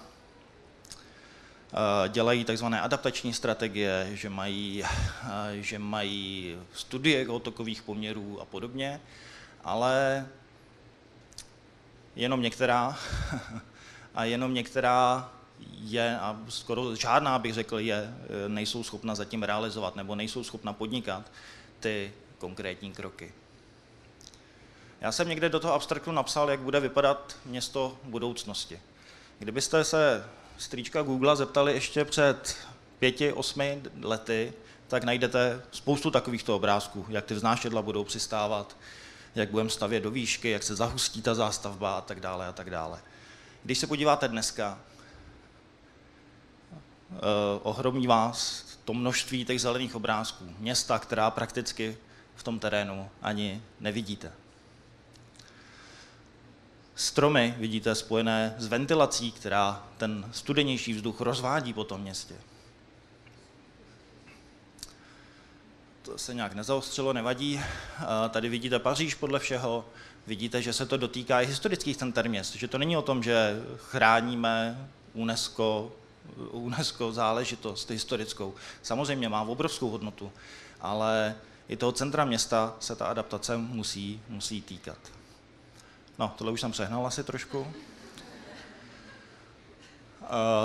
[1.74, 4.88] eh, dělají takzvané adaptační strategie, že mají, eh,
[5.62, 9.02] že mají studie otokových poměrů a podobně,
[9.64, 10.28] ale
[12.16, 12.98] jenom některá
[14.16, 15.30] a jenom některá
[15.80, 18.14] je, a skoro žádná bych řekl, je,
[18.48, 21.32] nejsou schopna zatím realizovat nebo nejsou schopna podnikat
[21.80, 23.34] ty konkrétní kroky.
[25.02, 28.82] Já jsem někde do toho abstraktu napsal, jak bude vypadat město budoucnosti.
[29.40, 30.26] Kdybyste se
[30.58, 32.58] strýčka Google zeptali ještě před
[33.00, 34.54] pěti, osmi lety,
[34.88, 38.78] tak najdete spoustu takovýchto obrázků, jak ty vznášedla budou přistávat,
[39.36, 42.70] jak budeme stavět do výšky, jak se zahustí ta zástavba a tak dále a tak
[42.70, 43.02] dále.
[43.64, 44.80] Když se podíváte dneska,
[47.12, 47.18] eh,
[47.64, 50.56] ohromí vás to množství těch zelených obrázků.
[50.60, 51.98] Města, která prakticky
[52.36, 54.32] v tom terénu ani nevidíte.
[56.96, 62.36] Stromy vidíte spojené s ventilací, která ten studenější vzduch rozvádí po tom městě.
[66.02, 67.62] To se nějak nezaostřilo, nevadí.
[68.30, 69.86] Tady vidíte Paříž podle všeho,
[70.28, 73.64] vidíte, že se to dotýká i historických center měst, že to není o tom, že
[73.78, 75.92] chráníme UNESCO,
[76.52, 78.54] UNESCO záležitost historickou.
[78.82, 80.32] Samozřejmě má obrovskou hodnotu,
[80.82, 81.36] ale
[81.70, 84.98] i toho centra města se ta adaptace musí, musí týkat.
[86.20, 87.60] No, tohle už jsem přehnal asi trošku.
[87.60, 87.68] Uh,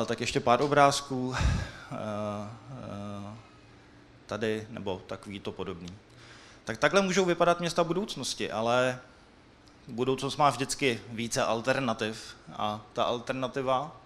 [0.06, 1.28] tak ještě pár obrázků.
[1.28, 1.36] Uh,
[1.90, 1.96] uh,
[4.26, 5.88] tady, nebo takový to podobný.
[6.64, 8.98] Tak takhle můžou vypadat města budoucnosti, ale
[9.88, 14.01] budoucnost má vždycky více alternativ a ta alternativa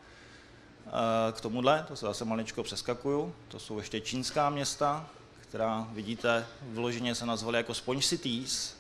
[1.33, 5.07] k tomuhle, to se zase maličko přeskakuju, to jsou ještě čínská města,
[5.40, 8.77] která vidíte vloženě se nazvaly jako Sponge Cities.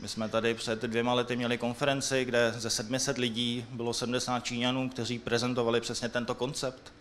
[0.00, 4.88] My jsme tady před dvěma lety měli konferenci, kde ze 700 lidí bylo 70 Číňanů,
[4.88, 6.92] kteří prezentovali přesně tento koncept.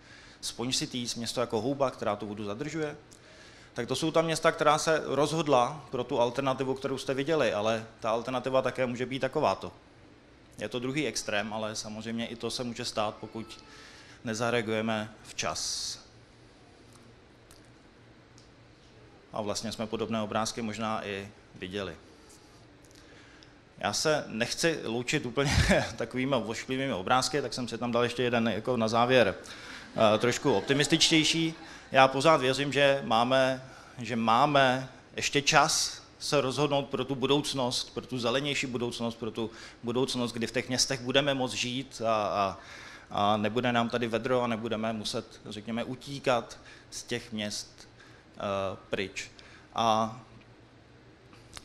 [0.42, 2.98] Sponge Cities, město jako houba, která tu vodu zadržuje.
[3.74, 7.86] Tak to jsou ta města, která se rozhodla pro tu alternativu, kterou jste viděli, ale
[8.00, 9.72] ta alternativa také může být takováto.
[10.58, 13.64] Je to druhý extrém, ale samozřejmě i to se může stát, pokud
[14.24, 16.00] nezareagujeme včas.
[19.34, 21.96] A vlastně jsme podobné obrázky možná i viděli.
[23.78, 25.52] Já se nechci loučit úplně
[25.96, 30.54] takovými vošklivými obrázky, tak jsem si tam dal ještě jeden jako na závěr eh, trošku
[30.54, 31.54] optimističtější.
[31.92, 33.64] Já pořád věřím, že máme,
[33.98, 39.52] že máme ještě čas se rozhodnout pro tu budoucnost, pro tu zelenější budoucnost, pro tu
[39.84, 42.58] budoucnost, kdy v těch městech budeme moct žít a, a,
[43.12, 46.58] a nebude nám tady vedro a nebudeme muset, řekněme, utíkat
[46.92, 47.88] z těch měst
[48.36, 49.32] uh, pryč.
[49.76, 50.20] A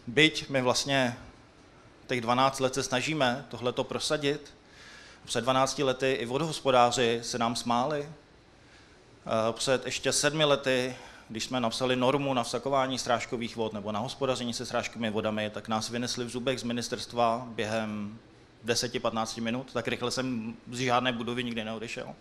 [0.06, 1.16] byť my vlastně
[2.06, 4.54] těch 12 let se snažíme tohleto prosadit,
[5.24, 8.08] před 12 lety i vodohospodáři se nám smáli,
[9.52, 10.96] před ještě sedmi lety
[11.28, 15.68] když jsme napsali normu na vsakování strážkových vod nebo na hospodaření se strážkovými vodami, tak
[15.68, 18.18] nás vynesli v zubech z ministerstva během
[18.66, 22.14] 10-15 minut, tak rychle jsem z žádné budovy nikdy neodešel,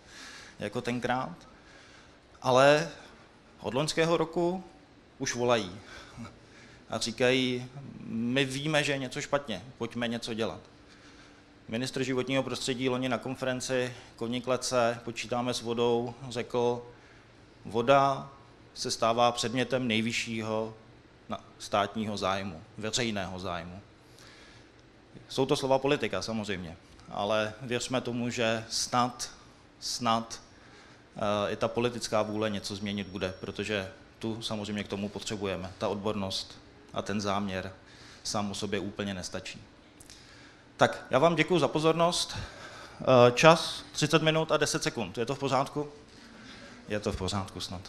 [0.58, 1.48] jako tenkrát.
[2.42, 2.88] Ale
[3.60, 4.64] od loňského roku
[5.18, 5.72] už volají
[6.90, 7.68] a říkají,
[8.06, 10.60] my víme, že je něco špatně, pojďme něco dělat.
[11.68, 16.82] Ministr životního prostředí loni na konferenci Koníklece počítáme s vodou řekl,
[17.66, 18.30] voda
[18.74, 20.74] se stává předmětem nejvyššího
[21.58, 23.80] státního zájmu, veřejného zájmu.
[25.28, 26.76] Jsou to slova politika samozřejmě,
[27.10, 29.30] ale věřme tomu, že snad,
[29.80, 30.40] snad
[31.16, 35.72] eh, i ta politická vůle něco změnit bude, protože tu samozřejmě k tomu potřebujeme.
[35.78, 36.58] Ta odbornost
[36.92, 37.72] a ten záměr
[38.24, 39.62] sám o sobě úplně nestačí.
[40.76, 42.36] Tak, já vám děkuji za pozornost.
[43.00, 45.18] Eh, čas 30 minut a 10 sekund.
[45.18, 45.88] Je to v pořádku?
[46.88, 47.80] Je to v pořádku snad.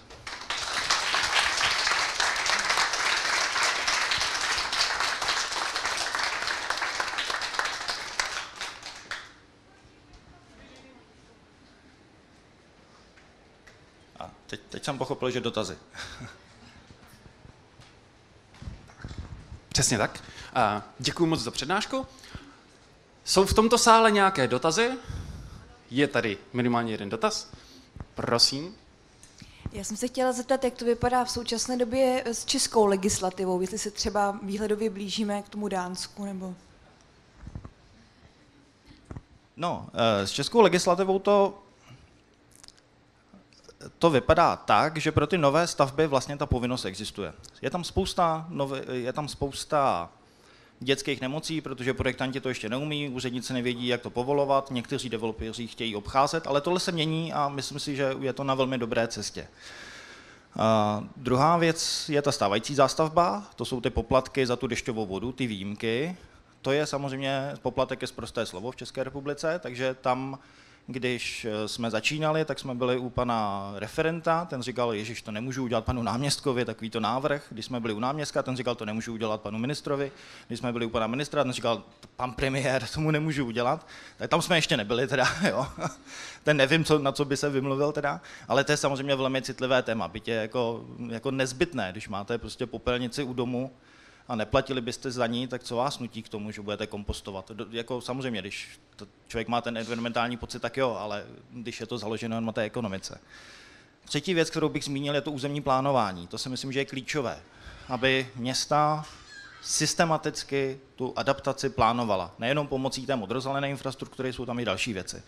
[14.20, 15.78] A teď, teď jsem pochopil, že dotazy.
[19.70, 20.24] Přesně tak.
[21.00, 22.08] Děkuji moc za přednášku.
[23.26, 24.92] Jsou v tomto sále nějaké dotazy?
[25.92, 27.52] Je tady minimálně jeden dotaz.
[28.16, 28.76] Prosím.
[29.72, 33.78] Já jsem se chtěla zeptat, jak to vypadá v současné době s českou legislativou, jestli
[33.78, 36.54] se třeba výhledově blížíme k tomu Dánsku, nebo...
[39.58, 41.64] No, eh, s českou legislativou to,
[44.00, 47.34] to vypadá tak, že pro ty nové stavby vlastně ta povinnost existuje.
[47.62, 50.10] Je tam spousta, nové, je tam spousta
[50.80, 55.96] dětských nemocí, protože projektanti to ještě neumí, úředníci nevědí, jak to povolovat, někteří developeři chtějí
[55.96, 59.48] obcházet, ale tohle se mění a myslím si, že je to na velmi dobré cestě.
[60.60, 65.32] A druhá věc je ta stávající zástavba, to jsou ty poplatky za tu dešťovou vodu,
[65.32, 66.18] ty výjimky.
[66.62, 70.40] To je samozřejmě poplatek je zprosté slovo v České republice, takže tam
[70.88, 75.64] když eh, jsme začínali, tak jsme byli u pana referenta, ten říkal, Ježíš, to nemůžu
[75.64, 77.46] udělat panu náměstkovi, takovýto návrh.
[77.50, 80.12] Když jsme byli u náměstka, ten říkal, to nemůžu udělat panu ministrovi.
[80.48, 81.84] Když jsme byli u pana ministra, ten říkal,
[82.16, 83.88] pan premiér, tomu nemůžu udělat.
[84.18, 85.68] Tak tam jsme ještě nebyli, teda, jo.
[86.44, 89.84] Ten nevím, co, na co by se vymluvil, teda, ale to je samozřejmě velmi citlivé
[89.84, 93.72] téma, je jako, jako nezbytné, když máte prostě popelnici u domu,
[94.28, 97.52] a neplatili byste za ní, tak co vás nutí k tomu, že budete kompostovat?
[97.52, 101.86] Do, jako samozřejmě, když to člověk má ten environmentální pocit, tak jo, ale když je
[101.86, 103.20] to založeno na té ekonomice.
[104.06, 106.28] Třetí věc, kterou bych zmínil, je to územní plánování.
[106.28, 107.40] To si myslím, že je klíčové,
[107.88, 109.06] aby města
[109.62, 112.36] systematicky tu adaptaci plánovala.
[112.40, 115.24] Nejenom pomocí té modrozelené infrastruktury, jsou tam i další věci.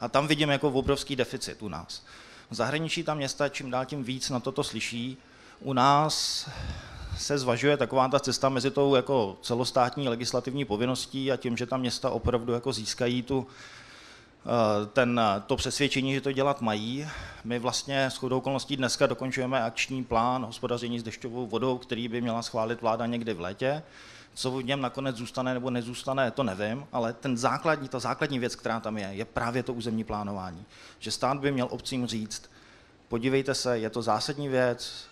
[0.00, 2.04] A tam vidím jako obrovský deficit u nás.
[2.50, 5.16] V zahraničí tam města čím dál tím víc na toto slyší.
[5.60, 6.48] U nás
[7.18, 11.76] se zvažuje taková ta cesta mezi tou jako celostátní legislativní povinností a tím, že ta
[11.76, 13.46] města opravdu jako získají tu,
[14.46, 17.08] eh, ten, to přesvědčení, že to dělat mají.
[17.44, 22.20] My vlastně s chodou okolností dneska dokončujeme akční plán hospodaření s dešťovou vodou, který by
[22.20, 23.82] měla schválit vláda někdy v létě.
[24.34, 28.56] Co v něm nakonec zůstane nebo nezůstane, to nevím, ale ten základní, ta základní věc,
[28.56, 30.64] která tam je, je právě to územní plánování.
[30.98, 32.50] Že stát by měl obcím říct,
[33.08, 35.08] podívejte se, je to zásadní věc,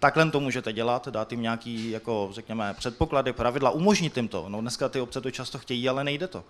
[0.00, 4.48] Takhle to můžete dělat, dát jim nějaký, jako řekněme, předpoklady, pravidla, umožnit jim to.
[4.48, 6.44] No dneska ty obce to často chtějí, ale nejde to.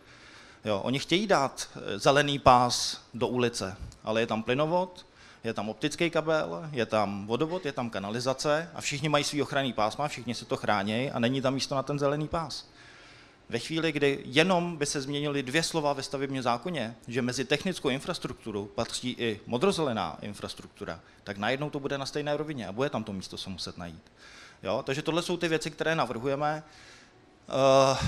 [0.65, 5.07] Jo, oni chtějí dát eh, zelený pás do ulice, ale je tam plynovod,
[5.45, 9.73] je tam optický kabel, je tam vodovod, je tam kanalizace a všichni mají svý ochranný
[9.73, 12.67] pásma, všichni se to chrání a není tam místo na ten zelený pás.
[13.51, 17.89] Ve chvíli, kdy jenom by se změnily dvě slova ve stavebním zákoně, že mezi technickou
[17.89, 23.05] infrastrukturu patří i modrozelená infrastruktura, tak najednou to bude na stejné rovině a bude tam
[23.05, 24.13] to místo se muset najít.
[24.63, 24.83] Jo?
[24.87, 26.63] Takže tohle jsou ty věci, které navrhujeme.
[27.93, 27.99] Uh,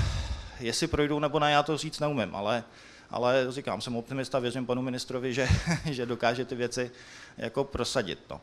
[0.60, 2.64] jestli projdou nebo ne, já to říct neumím, ale,
[3.10, 5.48] ale říkám, jsem optimista, věřím panu ministrovi, že,
[5.90, 6.90] že dokáže ty věci
[7.36, 8.18] jako prosadit.
[8.30, 8.40] No.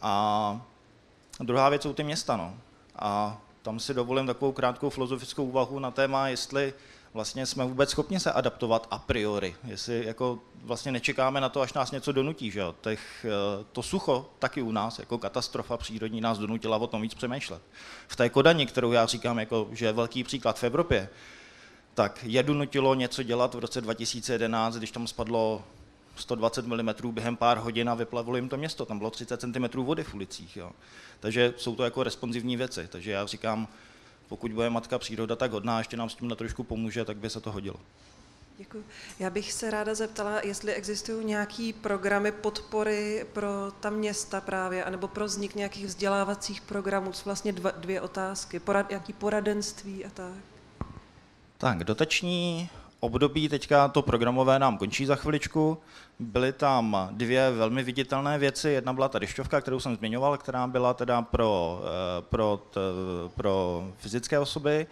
[0.00, 0.66] A
[1.40, 2.36] druhá věc jsou ty města.
[2.36, 2.56] No.
[2.96, 6.74] A tam si dovolím takovou krátkou filozofickou úvahu na téma, jestli
[7.14, 11.72] vlastně jsme vůbec schopni se adaptovat a priori, jestli jako vlastně nečekáme na to, až
[11.72, 12.50] nás něco donutí.
[12.50, 12.62] Že?
[12.80, 17.14] Těch, eh, to sucho taky u nás, jako katastrofa přírodní, nás donutila o tom víc
[17.14, 17.62] přemýšlet.
[18.08, 21.08] V té Kodani, kterou já říkám, jako, že je velký příklad v Evropě,
[21.94, 25.64] tak je donutilo něco dělat v roce 2011, když tam spadlo
[26.16, 28.86] 120 mm během pár hodin a vyplavilo jim to město.
[28.86, 30.56] Tam bylo 30 cm vody v ulicích.
[30.56, 30.72] Jo.
[31.20, 32.88] Takže jsou to jako responsivní věci.
[32.88, 33.68] Takže já říkám,
[34.28, 37.30] pokud bude matka příroda tak hodná, ještě nám s tím na trošku pomůže, tak by
[37.30, 37.76] se to hodilo.
[38.58, 38.84] Děkuji.
[39.18, 45.08] Já bych se ráda zeptala, jestli existují nějaké programy podpory pro ta města právě, anebo
[45.08, 47.12] pro vznik nějakých vzdělávacích programů.
[47.24, 48.60] Vlastně dva, dvě otázky.
[48.60, 50.34] Porad, jaký poradenství a tak.
[51.58, 52.70] Tak, dotační
[53.04, 55.78] období teďka to programové nám končí za chviličku.
[56.18, 58.70] Byly tam dvě velmi viditelné věci.
[58.70, 62.62] Jedna byla ta dešťovka, kterou jsem zmiňoval, která byla teda pro, eh, pro,
[63.34, 64.86] pro fyzické osoby.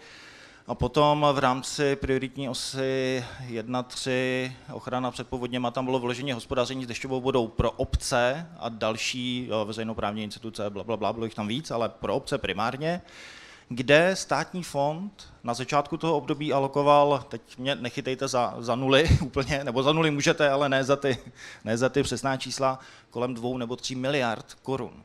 [0.67, 6.87] A potom v rámci prioritní osy 1.3 ochrana před povodněma tam bylo vložení hospodaření s
[6.87, 11.71] dešťovou vodou pro obce a další veřejnoprávní instituce, bla, bla, bla, bylo jich tam víc,
[11.71, 13.01] ale pro obce primárně,
[13.75, 19.63] kde státní fond na začátku toho období alokoval, teď mě nechytejte za, za nuly úplně,
[19.63, 21.17] nebo za nuly můžete, ale ne za ty,
[21.63, 25.03] ne za ty přesná čísla, kolem dvou nebo tří miliard korun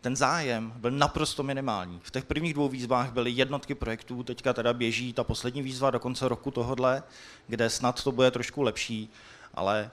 [0.00, 2.00] ten zájem byl naprosto minimální.
[2.02, 6.00] V těch prvních dvou výzvách byly jednotky projektů, teďka teda běží ta poslední výzva do
[6.00, 7.02] konce roku tohodle,
[7.46, 9.10] kde snad to bude trošku lepší,
[9.54, 9.90] ale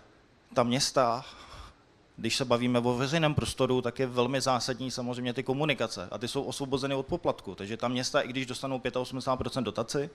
[0.53, 1.25] ta města,
[2.17, 6.27] když se bavíme o veřejném prostoru, tak je velmi zásadní samozřejmě ty komunikace a ty
[6.27, 10.09] jsou osvobozeny od poplatku, takže ta města, i když dostanou 85% dotaci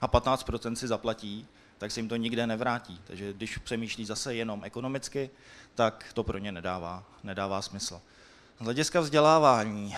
[0.00, 1.46] a 15% si zaplatí,
[1.78, 3.00] tak se jim to nikde nevrátí.
[3.04, 5.30] Takže když přemýšlí zase jenom ekonomicky,
[5.74, 8.00] tak to pro ně nedává, nedává smysl.
[8.60, 9.96] Z hlediska vzdělávání.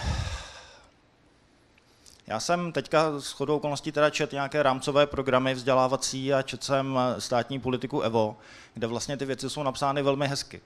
[2.26, 6.98] Já jsem teďka s chodou okolností teda čet nějaké rámcové programy vzdělávací a čet jsem
[7.18, 8.36] státní politiku EVO,
[8.74, 10.60] kde vlastně ty věci jsou napsány velmi hezky.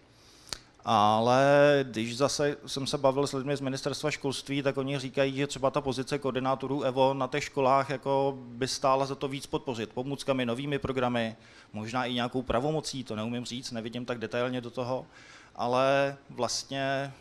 [0.85, 1.45] Ale
[1.83, 5.71] když zase jsem se bavil s lidmi z ministerstva školství, tak oni říkají, že třeba
[5.71, 10.47] ta pozice koordinátorů EVO na těch školách jako by stála za to víc podpořit pomůckami,
[10.47, 11.37] novými programy,
[11.73, 15.07] možná i nějakou pravomocí, to neumím říct, nevidím tak detailně do toho,
[15.55, 17.13] ale vlastně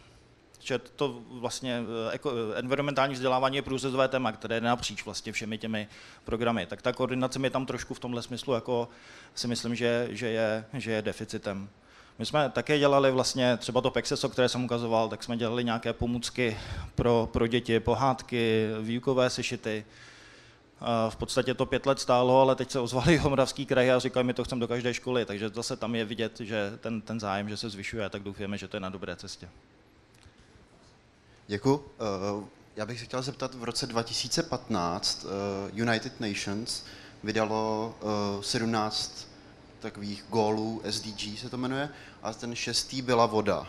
[0.59, 5.87] že to vlastně jako environmentální vzdělávání je průřezové téma, které je napříč vlastně všemi těmi
[6.23, 6.65] programy.
[6.65, 8.89] Tak ta koordinace mi tam trošku v tomhle smyslu jako
[9.35, 11.69] si myslím, že, že, je, že je deficitem.
[12.19, 15.93] My jsme také dělali vlastně třeba to Pexeso, které jsem ukazoval, tak jsme dělali nějaké
[15.93, 16.57] pomůcky
[16.95, 19.85] pro, pro děti, pohádky, výukové sešity.
[21.09, 24.33] V podstatě to pět let stálo, ale teď se ozvali Homravský kraj a říkali, my
[24.33, 27.57] to chceme do každé školy, takže zase tam je vidět, že ten, ten zájem, že
[27.57, 29.49] se zvyšuje, tak doufujeme, že to je na dobré cestě.
[31.47, 31.85] Děkuji.
[31.99, 32.45] Eh,
[32.75, 36.83] já bych se chtěl zeptat, v roce 2015 eh, United Nations
[37.23, 37.95] vydalo
[38.41, 39.38] 17 eh,
[39.79, 41.89] takových gólů SDG se to jmenuje
[42.23, 43.67] a ten šestý byla voda.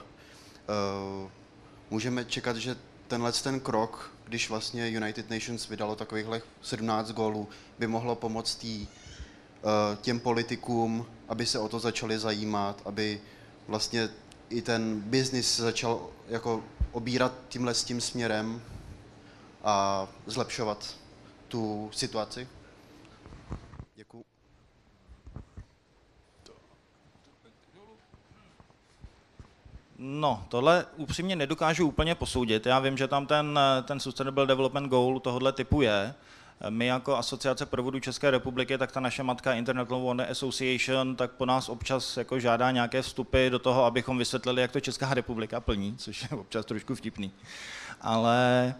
[1.91, 2.77] Můžeme čekat, že
[3.09, 7.49] tenhle ten krok, když vlastně United Nations vydalo takovýchhle 17 gólů,
[7.79, 8.87] by mohlo pomoct tý,
[10.01, 13.21] těm politikům, aby se o to začali zajímat, aby
[13.69, 14.09] vlastně
[14.49, 18.63] i ten biznis začal jako obírat tímhle s tím směrem
[19.65, 20.97] a zlepšovat
[21.49, 22.49] tu situaci?
[23.95, 24.25] Děkuji.
[30.03, 32.67] No, tohle upřímně nedokážu úplně posoudit.
[32.67, 36.15] Já vím, že tam ten, ten Sustainable Development Goal tohohle typu je.
[36.69, 41.47] My jako Asociace provodů České republiky, tak ta naše matka Internet Law Association, tak po
[41.47, 45.97] nás občas jako žádá nějaké vstupy do toho, abychom vysvětlili, jak to Česká republika plní,
[45.97, 47.33] což je občas trošku vtipný.
[48.01, 48.75] Ale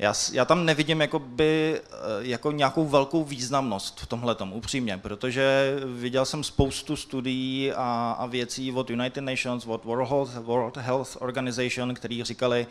[0.00, 6.24] já, já tam nevidím jakoby, eh, jako nějakou velkou významnost v tomhle upřímně, protože viděl
[6.24, 11.94] jsem spoustu studií a, a věcí od United Nations, od World Health, World Health Organization,
[11.94, 12.66] který říkali,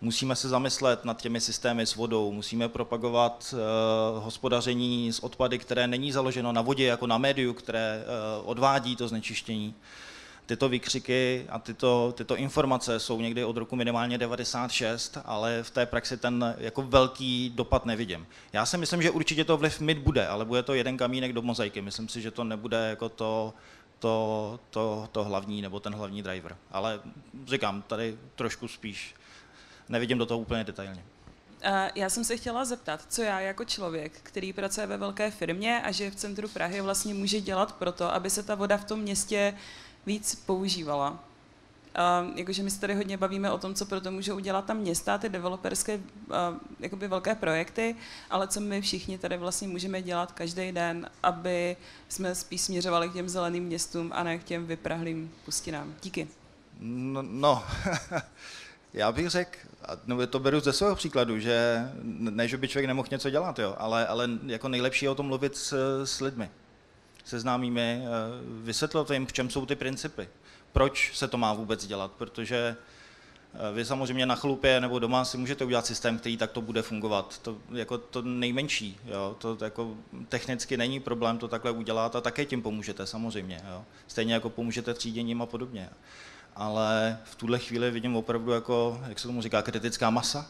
[0.00, 5.86] musíme se zamyslet nad těmi systémy s vodou, musíme propagovat uh, hospodaření s odpady, které
[5.86, 9.74] není založeno na vodě jako na médiu, které uh, odvádí to znečištění.
[10.46, 15.86] Tyto výkřiky a tyto, tyto informace jsou někdy od roku minimálně 96, ale v té
[15.86, 18.26] praxi ten jako velký dopad nevidím.
[18.52, 21.42] Já si myslím, že určitě to vliv mít bude, ale bude to jeden kamínek do
[21.42, 21.82] mozaiky.
[21.82, 23.54] Myslím si, že to nebude jako to,
[23.98, 26.56] to, to, to hlavní nebo ten hlavní driver.
[26.70, 27.00] Ale
[27.46, 29.14] říkám, tady trošku spíš
[29.88, 31.04] nevidím do toho úplně detailně.
[31.94, 35.90] Já jsem se chtěla zeptat, co já jako člověk, který pracuje ve velké firmě a
[35.90, 39.00] žije v centru Prahy, vlastně může dělat pro to, aby se ta voda v tom
[39.00, 39.54] městě
[40.06, 41.10] víc používala.
[41.10, 44.76] Uh, jakože my se tady hodně bavíme o tom, co pro to můžou udělat tam
[44.76, 46.02] města, ty developerské uh,
[46.80, 47.96] jakoby velké projekty,
[48.30, 51.76] ale co my všichni tady vlastně můžeme dělat každý den, aby
[52.08, 55.94] jsme spíš směřovali k těm zeleným městům a ne k těm vyprahlým pustinám.
[56.02, 56.28] Díky.
[56.80, 57.64] No, no.
[58.92, 59.58] Já bych řekl,
[60.06, 63.74] no to beru ze svého příkladu, že ne, že by člověk nemohl něco dělat, jo,
[63.78, 65.72] ale, ale jako nejlepší je o tom mluvit s,
[66.04, 66.50] s lidmi,
[67.26, 68.06] se známými, eh,
[68.62, 70.28] vysvětlit jim, v čem jsou ty principy,
[70.72, 72.76] proč se to má vůbec dělat, protože
[73.54, 77.38] eh, vy samozřejmě na chlupě nebo doma si můžete udělat systém, který takto bude fungovat.
[77.38, 79.36] To jako to nejmenší, jo?
[79.38, 79.94] to jako
[80.28, 83.60] technicky není problém to takhle udělat a také tím pomůžete samozřejmě.
[83.70, 83.84] Jo?
[84.06, 85.90] Stejně jako pomůžete tříděním a podobně
[86.56, 90.46] ale v tuhle chvíli vidím opravdu jako, jak se tomu říká, kritická masa,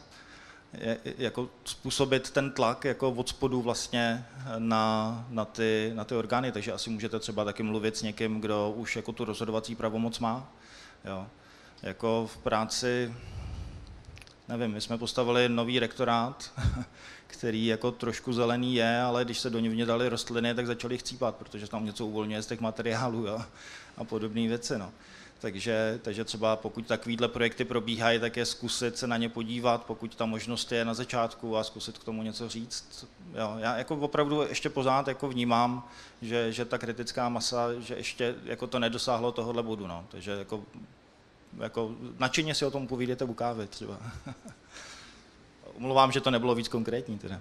[1.18, 4.26] jako způsobit ten tlak jako od spodu vlastně
[4.58, 8.72] na, na, ty, na ty orgány, takže asi můžete třeba taky mluvit s někým, kdo
[8.76, 10.52] už jako tu rozhodovací pravomoc má.
[11.04, 11.26] Jo.
[11.82, 13.12] Jako v práci
[14.48, 16.52] nevím, my jsme postavili nový rektorát,
[17.26, 21.36] který jako trošku zelený je, ale když se do něj dali rostliny, tak začaly chcípat,
[21.36, 23.42] protože tam něco uvolňuje z těch materiálů jo,
[23.96, 24.78] a podobné věci.
[24.78, 24.92] No.
[25.40, 30.14] Takže, takže třeba pokud takovýhle projekty probíhají, tak je zkusit se na ně podívat, pokud
[30.14, 33.06] ta možnost je na začátku a zkusit k tomu něco říct.
[33.34, 35.88] Jo, já jako opravdu ještě pořád jako vnímám,
[36.22, 39.86] že, že ta kritická masa, že ještě jako to nedosáhlo tohohle bodu.
[39.86, 40.04] No.
[40.08, 40.64] Takže jako,
[41.58, 43.98] jako nadšeně si o tom povídete u kávy třeba.
[45.74, 47.40] Umluvám, že to nebylo víc konkrétní teda.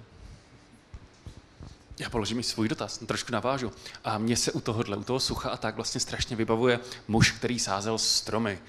[1.99, 3.71] Já položím i svůj dotaz, trošku navážu.
[4.03, 7.59] A mně se u tohohle, u toho sucha a tak vlastně strašně vybavuje muž, který
[7.59, 8.59] sázel stromy.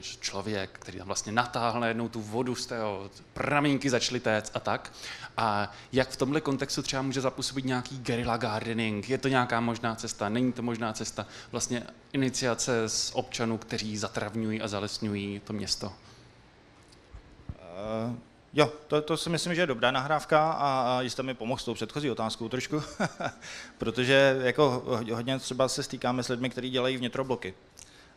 [0.00, 4.92] Člověk, který tam vlastně natáhl najednou tu vodu z tého, pramínky začaly téct a tak.
[5.36, 9.08] A jak v tomhle kontextu třeba může zapůsobit nějaký guerilla gardening?
[9.08, 10.28] Je to nějaká možná cesta?
[10.28, 11.26] Není to možná cesta?
[11.52, 15.92] Vlastně iniciace z občanů, kteří zatravňují a zalesňují to město?
[18.06, 18.16] Uh...
[18.56, 21.74] Jo, to, to si myslím, že je dobrá nahrávka a, jste mi pomohl s tou
[21.74, 22.82] předchozí otázkou trošku,
[23.78, 24.82] protože jako
[25.12, 27.54] hodně třeba se stýkáme s lidmi, kteří dělají vnitrobloky.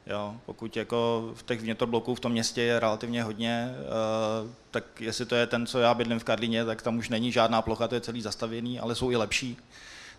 [0.07, 5.25] Jo, pokud jako v těch vnitrobloků v tom městě je relativně hodně, uh, tak jestli
[5.25, 7.95] to je ten, co já bydlím v Karlíně, tak tam už není žádná plocha, to
[7.95, 9.57] je celý zastavěný, ale jsou i lepší.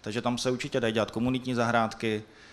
[0.00, 2.49] Takže tam se určitě dají dělat komunitní zahrádky, Eh,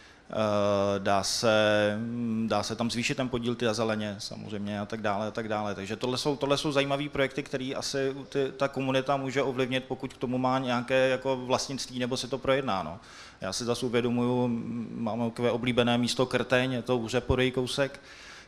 [0.97, 1.97] dá se,
[2.45, 5.75] dá se tam zvýšit ten podíl ty zeleně samozřejmě a tak dále a tak dále.
[5.75, 10.13] Takže tohle jsou, tohle jsou zajímavé projekty, které asi ty, ta komunita může ovlivnit, pokud
[10.13, 12.83] k tomu má nějaké jako vlastnictví nebo se to projedná.
[12.83, 12.99] No.
[13.41, 14.47] Já si zase uvědomuju,
[14.91, 17.99] máme takové oblíbené místo Krteň, je to úřeporej kousek,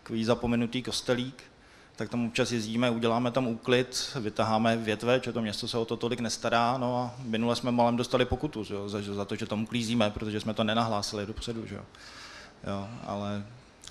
[0.04, 1.44] takový zapomenutý kostelík,
[2.00, 5.98] tak tam občas jezdíme, uděláme tam úklid, vytaháme větve, že to město se o to
[5.98, 9.64] tolik nestará, no a minule jsme malem dostali pokutu že, za, za to, že tam
[9.64, 11.82] uklízíme, protože jsme to nenahlásili dopředu, že jo.
[12.68, 13.44] jo ale,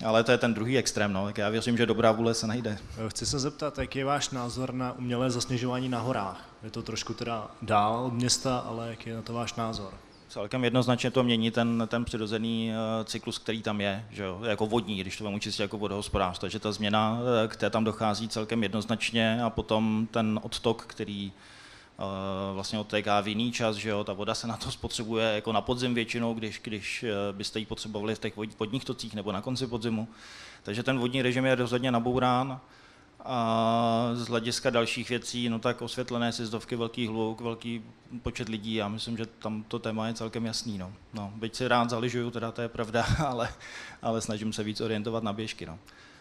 [0.05, 2.77] ale to je ten druhý extrém, no, já věřím, že dobrá vůle se najde.
[3.07, 6.49] Chci se zeptat, jaký je váš názor na umělé zasněžování na horách?
[6.63, 9.93] Je to trošku teda dál od města, ale jaký je na to váš názor?
[10.29, 14.65] Celkem jednoznačně to mění ten, ten přirozený eh, cyklus, který tam je, že jo, jako
[14.65, 16.41] vodní, když to vám čistě jako vodohospodářství.
[16.41, 21.31] Takže ta změna, eh, k té tam dochází celkem jednoznačně a potom ten odtok, který
[21.97, 22.05] uh,
[22.53, 25.61] vlastně odtéká v jiný čas, že jo, ta voda se na to spotřebuje jako na
[25.61, 30.07] podzim většinou, když, když byste ji potřebovali v těch vodních tocích nebo na konci podzimu.
[30.63, 32.59] Takže ten vodní režim je rozhodně nabourán.
[33.25, 37.83] A z hlediska dalších věcí, no tak osvětlené sjezdovky, velký hluk, velký
[38.21, 40.77] počet lidí, já myslím, že tam to téma je celkem jasný.
[40.77, 40.93] No.
[41.13, 43.49] No, byť si rád zaližuju, teda to je pravda, ale,
[44.01, 45.65] ale snažím se víc orientovat na běžky.
[45.65, 45.79] No.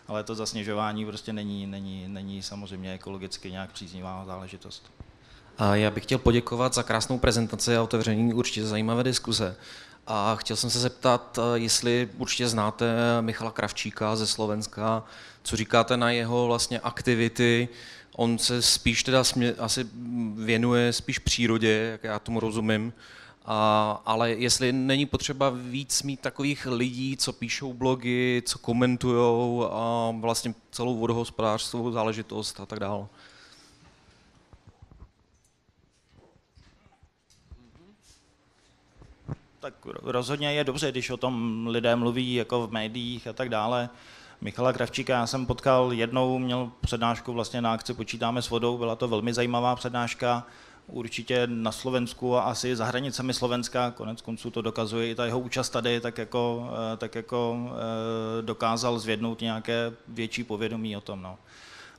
[0.08, 4.90] Ale to zasněžování prostě není, není, není samozřejmě ekologicky nějak příznivá záležitost.
[5.58, 9.56] A já bych chtěl poděkovat za krásnou prezentaci a otevření určitě zajímavé diskuze.
[10.10, 12.86] A chtěl jsem se zeptat, jestli určitě znáte
[13.20, 15.04] Michala Kravčíka ze Slovenska,
[15.42, 17.68] co říkáte na jeho vlastně aktivity.
[18.16, 19.86] On se spíš teda smě, asi
[20.34, 22.92] věnuje spíš přírodě, jak já tomu rozumím,
[23.44, 30.12] a, ale jestli není potřeba víc mít takových lidí, co píšou blogy, co komentují a
[30.20, 33.06] vlastně celou vodohospodářstvou záležitost a tak dále.
[39.60, 43.88] Tak rozhodně je dobře, když o tom lidé mluví jako v médiích a tak dále.
[44.40, 48.96] Michala Kravčíka já jsem potkal jednou, měl přednášku vlastně na akci Počítáme s vodou, byla
[48.96, 50.46] to velmi zajímavá přednáška,
[50.86, 55.40] určitě na Slovensku a asi za hranicemi Slovenska, konec konců to dokazuje i ta jeho
[55.40, 61.22] účast tady, tak jako, eh, tak jako eh, dokázal zvědnout nějaké větší povědomí o tom.
[61.22, 61.38] No.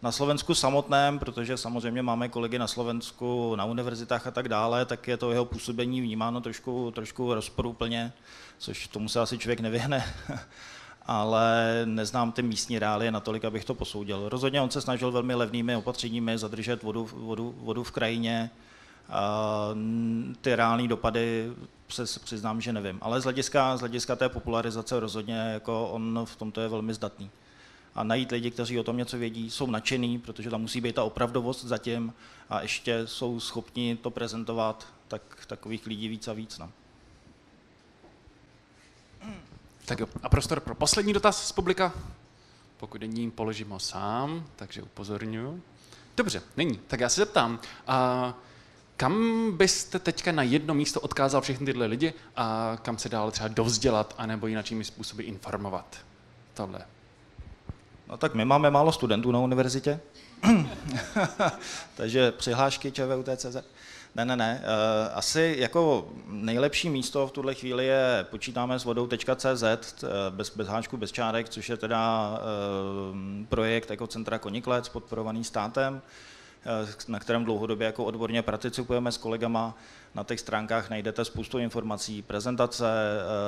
[0.02, 5.08] Na Slovensku samotném, protože samozřejmě máme kolegy na Slovensku, na univerzitách a tak dále, tak
[5.08, 8.14] je to jeho působení vnímáno trošku, trošku rozporuplně,
[8.58, 10.14] což tomu se asi člověk nevyhne.
[11.06, 14.30] ale neznám ty místní reálie natolik, abych to posoudil.
[14.30, 18.50] Rozhodně on se snažil velmi levnými opatřeními zadržet vodu, vodu, vodu v krajině.
[19.10, 19.70] A
[20.41, 21.52] ty reální dopady
[21.89, 22.97] se přiznám, že nevím.
[23.02, 27.30] Ale z hlediska, z hlediska té popularizace rozhodně jako on v tomto je velmi zdatný.
[27.96, 31.04] A najít lidi, kteří o tom něco vědí, jsou nadšený, protože tam musí být ta
[31.04, 32.14] opravdovost zatím
[32.50, 36.58] a ještě jsou schopni to prezentovat, tak takových lidí víc a víc.
[36.58, 36.72] No.
[39.86, 41.94] Tak jo, a prostor pro poslední dotaz z publika.
[42.78, 45.62] Pokud není, položím ho sám, takže upozorňuji.
[46.18, 46.80] Dobře, není.
[46.88, 48.34] Tak já se zeptám, a
[48.98, 53.48] kam byste teďka na jedno místo odkázal všechny tyhle lidi a kam se dál třeba
[53.48, 55.98] dovzdělat anebo jinakými způsoby informovat?
[56.54, 56.86] Tohle.
[58.10, 59.99] No tak my máme málo studentů na univerzitě,
[61.95, 63.55] takže přihlášky ČVUT.cz.
[64.16, 64.62] Ne, ne, ne.
[64.64, 70.68] Eh, asi jako nejlepší místo v tuhle chvíli je počítáme s vodou.cz, eh, bez, bez
[70.68, 76.01] háčku, bez čárek, což je teda eh, projekt Ekocentra Koniklec, podporovaný státem.
[77.07, 79.78] na kterém dlouhodobě jako odborně participujeme s kolegama.
[80.16, 82.86] Na těch stránkách najdete spoustu informací, prezentace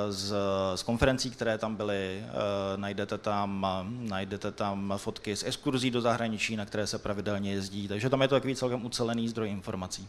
[0.08, 0.34] z,
[0.74, 2.24] z konferencí, které tam byly,
[2.76, 3.66] najdete tam,
[3.98, 8.28] najdete tam fotky z exkurzí do zahraničí, na které se pravidelně jezdí, takže tam je
[8.28, 10.08] to takový celkem ucelený zdroj informací.